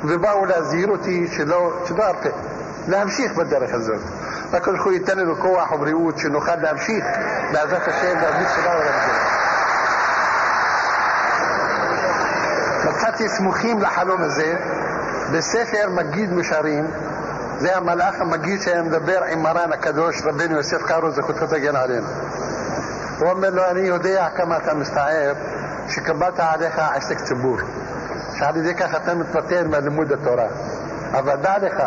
ובאו 0.05 0.45
להזהיר 0.45 0.89
אותי 0.89 1.27
שלא, 1.27 1.73
שלא 1.85 2.05
ארפה, 2.05 2.29
להמשיך 2.89 3.33
בדרך 3.33 3.75
הזאת. 3.75 4.01
הקדוש 4.53 4.75
ברוך 4.75 4.85
הוא 4.85 4.93
ייתן 4.93 5.19
לנו 5.19 5.37
כוח 5.37 5.73
ובריאות 5.73 6.19
שנוכל 6.19 6.57
להמשיך 6.57 7.05
בעזרת 7.53 7.89
השם 7.89 8.19
להביא 8.23 8.47
תודה 8.57 8.71
ולמדינה. 8.71 9.35
מצאתי 12.91 13.29
סמוכים 13.29 13.83
לחלום 13.83 14.23
הזה 14.23 14.57
בספר 15.33 15.91
מגיד 15.91 16.33
משרים, 16.33 16.87
זה 17.59 17.77
המלאך 17.77 18.15
המגיד 18.21 18.63
שהיה 18.63 18.83
מדבר 18.83 19.25
עם 19.25 19.43
מרן 19.43 19.73
הקדוש 19.73 20.23
רבנו 20.25 20.57
יוסף 20.57 20.83
קארו 20.83 21.11
זכותו 21.11 21.47
תגן 21.47 21.77
עלינו. 21.77 22.07
הוא 23.19 23.31
אומר 23.31 23.51
לו, 23.51 23.71
אני 23.71 23.81
יודע 23.81 24.29
כמה 24.37 24.57
אתה 24.57 24.75
מסתער 24.75 25.33
שקבלת 25.89 26.41
עליך 26.41 26.79
עסק 26.95 27.21
ציבור, 27.21 27.57
שעל 28.39 28.57
ידי 28.57 28.75
כך 28.75 28.95
אתה 28.95 29.15
מתפטר 29.15 29.69
מלימוד 29.69 30.13
התורה. 30.13 30.47
אבל 31.13 31.37
דע 31.37 31.59
לך, 31.59 31.83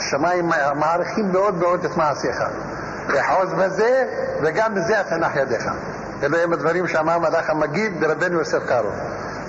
שמיים 0.00 0.50
מעריכים 0.74 1.32
מאוד 1.32 1.54
מאוד 1.54 1.84
את 1.84 1.96
מעשיך. 1.96 2.42
תחוז 3.06 3.52
בזה, 3.52 4.04
וגם 4.42 4.74
בזה 4.74 5.00
התנח 5.00 5.36
ידיך. 5.36 5.64
אלו 6.22 6.38
הם 6.38 6.52
הדברים 6.52 6.88
שאמר 6.88 7.18
מלאך 7.18 7.50
המגיד 7.50 8.00
ברבנו 8.00 8.38
יוסף 8.38 8.62
קארו. 8.68 8.90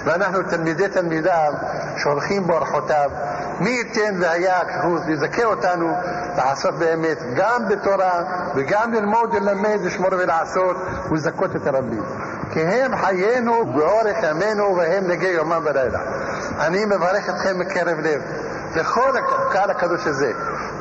ואנחנו 0.06 0.44
תלמידי 0.44 0.88
תלמידיו 0.88 1.54
שהולכים 1.98 2.48
באורחותיו, 2.48 3.12
מי 3.60 3.70
ייתן 3.70 4.16
והיה 4.22 4.60
כחוס 4.66 5.02
לזכה 5.08 5.44
אותנו 5.44 5.94
לעשות 6.38 6.74
באמת 6.74 7.18
גם 7.36 7.68
בתורה 7.70 8.24
וגם 8.56 8.94
ללמוד 8.94 9.34
וללמד, 9.34 9.80
לשמור 9.84 10.10
ולעשות 10.12 10.78
ולזכות 11.12 11.56
את 11.56 11.68
הרבים. 11.68 12.04
כי 12.54 12.62
הם 12.62 12.98
חיינו 12.98 13.66
באורך 13.66 14.18
ימינו 14.24 14.76
והם 14.78 15.08
נגי 15.08 15.28
יומם 15.28 15.62
בלילה. 15.64 16.00
אני 16.60 16.86
מברך 16.86 17.30
אתכם 17.30 17.60
מקרב 17.60 18.00
לב. 18.00 18.22
לכל 18.76 19.12
הקהל 19.18 19.70
הקדוש 19.70 20.08
הזה. 20.08 20.32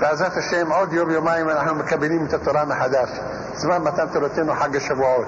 בעזרת 0.00 0.36
השם 0.36 0.72
עוד 0.72 0.92
יום 0.92 1.10
יומיים 1.10 1.48
אנחנו 1.48 1.74
מקבלים 1.74 2.26
את 2.26 2.34
התורה 2.34 2.64
מחדש. 2.64 3.08
זמן 3.54 3.82
מתן 3.82 4.06
תורתנו 4.12 4.54
חג 4.54 4.76
השבועות. 4.76 5.26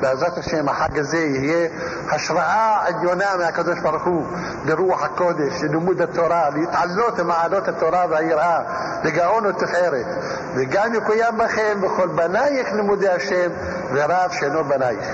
בעזרת 0.00 0.38
השם 0.38 0.68
החג 0.68 0.98
הזה 0.98 1.18
יהיה 1.18 1.68
השראה 2.10 2.78
עליונה 2.86 3.36
מהקדוש 3.38 3.78
ברוך 3.78 4.04
הוא 4.04 4.26
ברוח 4.64 5.02
הקודש, 5.02 5.62
ללימוד 5.62 6.00
התורה, 6.00 6.50
להתעלות 6.50 7.16
במעלות 7.16 7.68
התורה 7.68 8.06
והיראה, 8.10 8.60
לגאון 9.04 9.46
ותפארת. 9.46 10.06
וגם 10.54 10.94
יקוים 10.94 11.38
בכם 11.38 11.78
וכל 11.82 12.08
בנייך 12.08 12.72
לימודי 12.72 13.08
השם 13.08 13.50
ורב 13.92 14.30
שאינו 14.32 14.64
בנייך. 14.64 15.04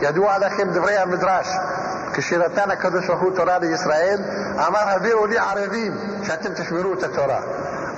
ידוע 0.00 0.38
לכם 0.38 0.70
דברי 0.70 0.96
המדרש 0.96 1.48
כשנתן 2.14 2.70
הקדוש 2.70 3.06
ברוך 3.06 3.20
הוא 3.20 3.36
תורה 3.36 3.58
לישראל, 3.58 4.18
אמר 4.66 4.88
הביאו 4.88 5.26
לי 5.26 5.38
ערבים 5.38 5.98
שאתם 6.22 6.52
תשמרו 6.54 6.94
את 6.94 7.02
התורה. 7.02 7.40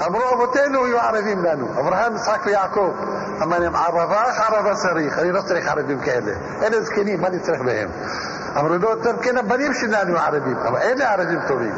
אמרו 0.07 0.23
אבותינו 0.35 0.85
היו 0.85 0.99
ערבים 0.99 1.45
לנו, 1.45 1.69
אברהם, 1.81 2.17
יצחק 2.17 2.41
ויעקב. 2.47 2.93
אמר 3.43 3.59
להם 3.59 3.77
ערבה 3.77 4.23
ערבה 4.23 4.75
צריך, 4.75 5.19
אני 5.19 5.33
לא 5.33 5.43
צריך 5.43 5.69
ערבים 5.69 6.01
כאלה. 6.01 6.33
אלה 6.63 6.83
זקנים, 6.83 7.21
מה 7.21 7.29
אני 7.29 7.39
צריך 7.39 7.61
בהם? 7.61 7.89
אמרו 8.59 8.69
לו, 8.69 8.97
טוב, 9.03 9.23
כן 9.23 9.37
הבנים 9.37 9.75
שלנו 9.75 10.19
ערבים, 10.19 10.57
אבל 10.57 10.79
אלה 10.79 11.13
ערבים 11.13 11.39
טובים. 11.49 11.75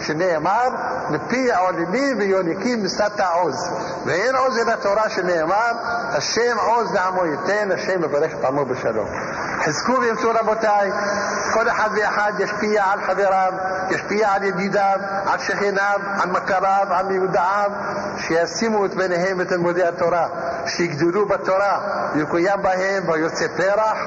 שנאמר, 0.00 0.68
מפי 1.10 1.52
עולמי 1.52 2.14
ויונקים 2.18 2.84
משאת 2.84 3.20
עוז. 3.20 3.70
ואין 4.06 4.34
עוז 4.34 4.58
אלא 4.58 4.76
תורה 4.76 5.10
שנאמר, 5.10 5.72
השם 6.08 6.56
עוז 6.58 6.94
לעמו 6.94 7.26
ייתן, 7.26 7.70
השם 7.72 8.02
מברך 8.02 8.32
את 8.34 8.44
עמו 8.44 8.64
בשלום. 8.64 9.08
חזקו 9.64 9.92
ואמצו 9.92 10.30
רבותיי, 10.34 10.90
כל 11.54 11.68
אחד 11.68 11.90
ואחד 11.96 12.32
ישפיע 12.38 12.84
על 12.84 13.00
חבריו, 13.00 13.52
ישפיע 13.90 14.32
על 14.32 14.42
ידידיו, 14.42 14.98
על 15.26 15.38
שכניו, 15.38 16.00
על 16.22 16.30
מכריו, 16.30 16.86
על 16.90 17.06
מיודעיו, 17.06 17.70
שישימו 18.18 18.86
את 18.86 18.94
ביניהם 18.94 19.40
את 19.40 19.50
לימודי 19.50 19.84
התורה, 19.84 20.26
שיגדלו 20.66 21.26
בתורה, 21.26 21.78
יקוים 22.14 22.62
בהם 22.62 23.08
ויוצא 23.08 23.46
פרח, 23.56 23.98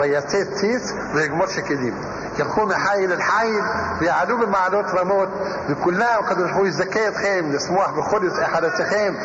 ويسيت 0.00 0.48
تيس 0.58 0.94
ويجمرش 1.14 1.60
كديم 1.60 1.94
يكون 2.38 2.74
حايل 2.74 3.12
الحايل 3.12 3.62
ويعلوم 4.00 4.42
المعلوط 4.42 4.94
رموت 4.94 5.28
بكلها 5.68 6.18
وقد 6.18 6.40
الحوي 6.40 6.70
زكاة 6.70 7.10
خيم 7.10 7.52
لسموح 7.52 7.90
بخلص 7.90 8.38
أحد 8.38 8.64
الشخيم 8.64 9.16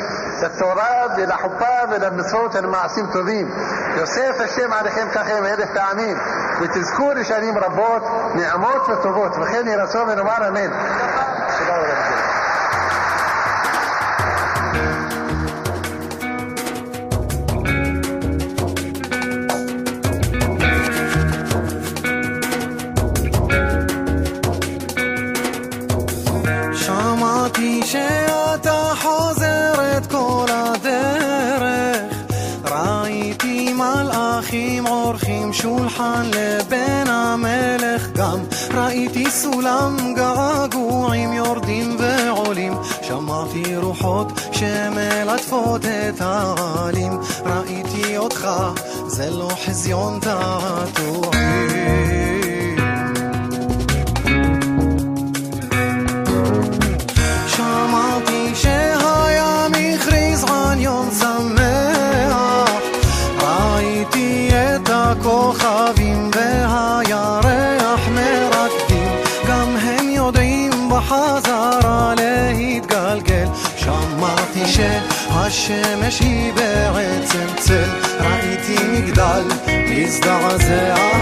للتوراة 0.43 1.15
إلى 1.17 1.34
حباب 1.34 1.93
إلى 1.93 2.08
النصوت 2.08 2.55
المعصيم 2.55 3.05
تظيم 3.05 3.49
يوسف 3.97 4.41
الشيم 4.41 4.73
على 4.73 4.89
خيم 4.89 5.08
كخيم 5.08 5.43
هدف 5.45 5.73
تعمين 5.75 6.17
وتذكور 6.62 7.23
شريم 7.23 7.58
ربوت 7.58 8.03
نعموت 8.36 8.89
وتبوت 8.89 9.38
وخيني 9.39 9.75
رسول 9.75 10.08
من 10.08 10.19
أمار 10.19 10.47
أمين 10.47 10.71
שמעתי 27.69 27.88
שאתה 27.88 28.93
חוזר 29.01 29.97
את 29.97 30.05
כל 30.05 30.45
הדרך. 30.49 32.15
ראיתי 32.63 33.73
מלאכים 33.73 34.88
עורכים 34.88 35.53
שולחן 35.53 36.23
לבן 36.25 37.08
המלך. 37.08 38.08
גם 38.15 38.39
ראיתי 38.73 39.32
סולם 39.32 39.97
געגועים 40.15 41.34
יורדים 41.34 41.97
ועולים. 41.99 42.73
שמעתי 43.01 43.75
רוחות 43.75 44.32
שמלטפות 44.51 45.82
את 45.86 46.21
העלים 46.21 47.19
ראיתי 47.45 48.17
אותך 48.17 48.47
זה 49.08 49.29
לא 49.29 49.49
חזיון 49.65 50.19
תעתועים 50.19 51.38
הכוכבים 65.50 66.32
והירח 66.36 68.08
מרקדים 68.08 69.12
גם 69.48 69.78
הם 69.78 70.10
יודעים 70.10 70.72
בחזרה 70.90 72.14
להתגלגל. 72.18 73.48
שמעתי 73.78 74.66
שהשמש 74.66 76.20
היא 76.20 76.54
בעצם 76.54 77.46
צל 77.58 77.90
ראיתי 78.20 78.78
מגדל 78.94 79.44
מזדעזע 79.68 81.18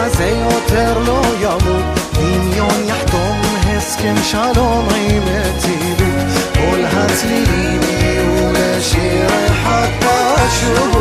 הלב 0.00 0.12
הזה 0.12 0.28
יותר 0.28 0.98
לא 0.98 1.22
ימות 1.40 1.84
דמיון 2.12 2.84
יחתום 2.86 3.40
הסכם 3.66 4.14
שלום 4.22 4.88
עם 4.96 5.22
מציאות 5.22 6.26
כל 6.54 6.80
הצלילים 6.84 7.80
יהיו 7.82 8.52
לשיר 8.52 9.26
אחד 9.26 9.88
פשוט 10.00 10.99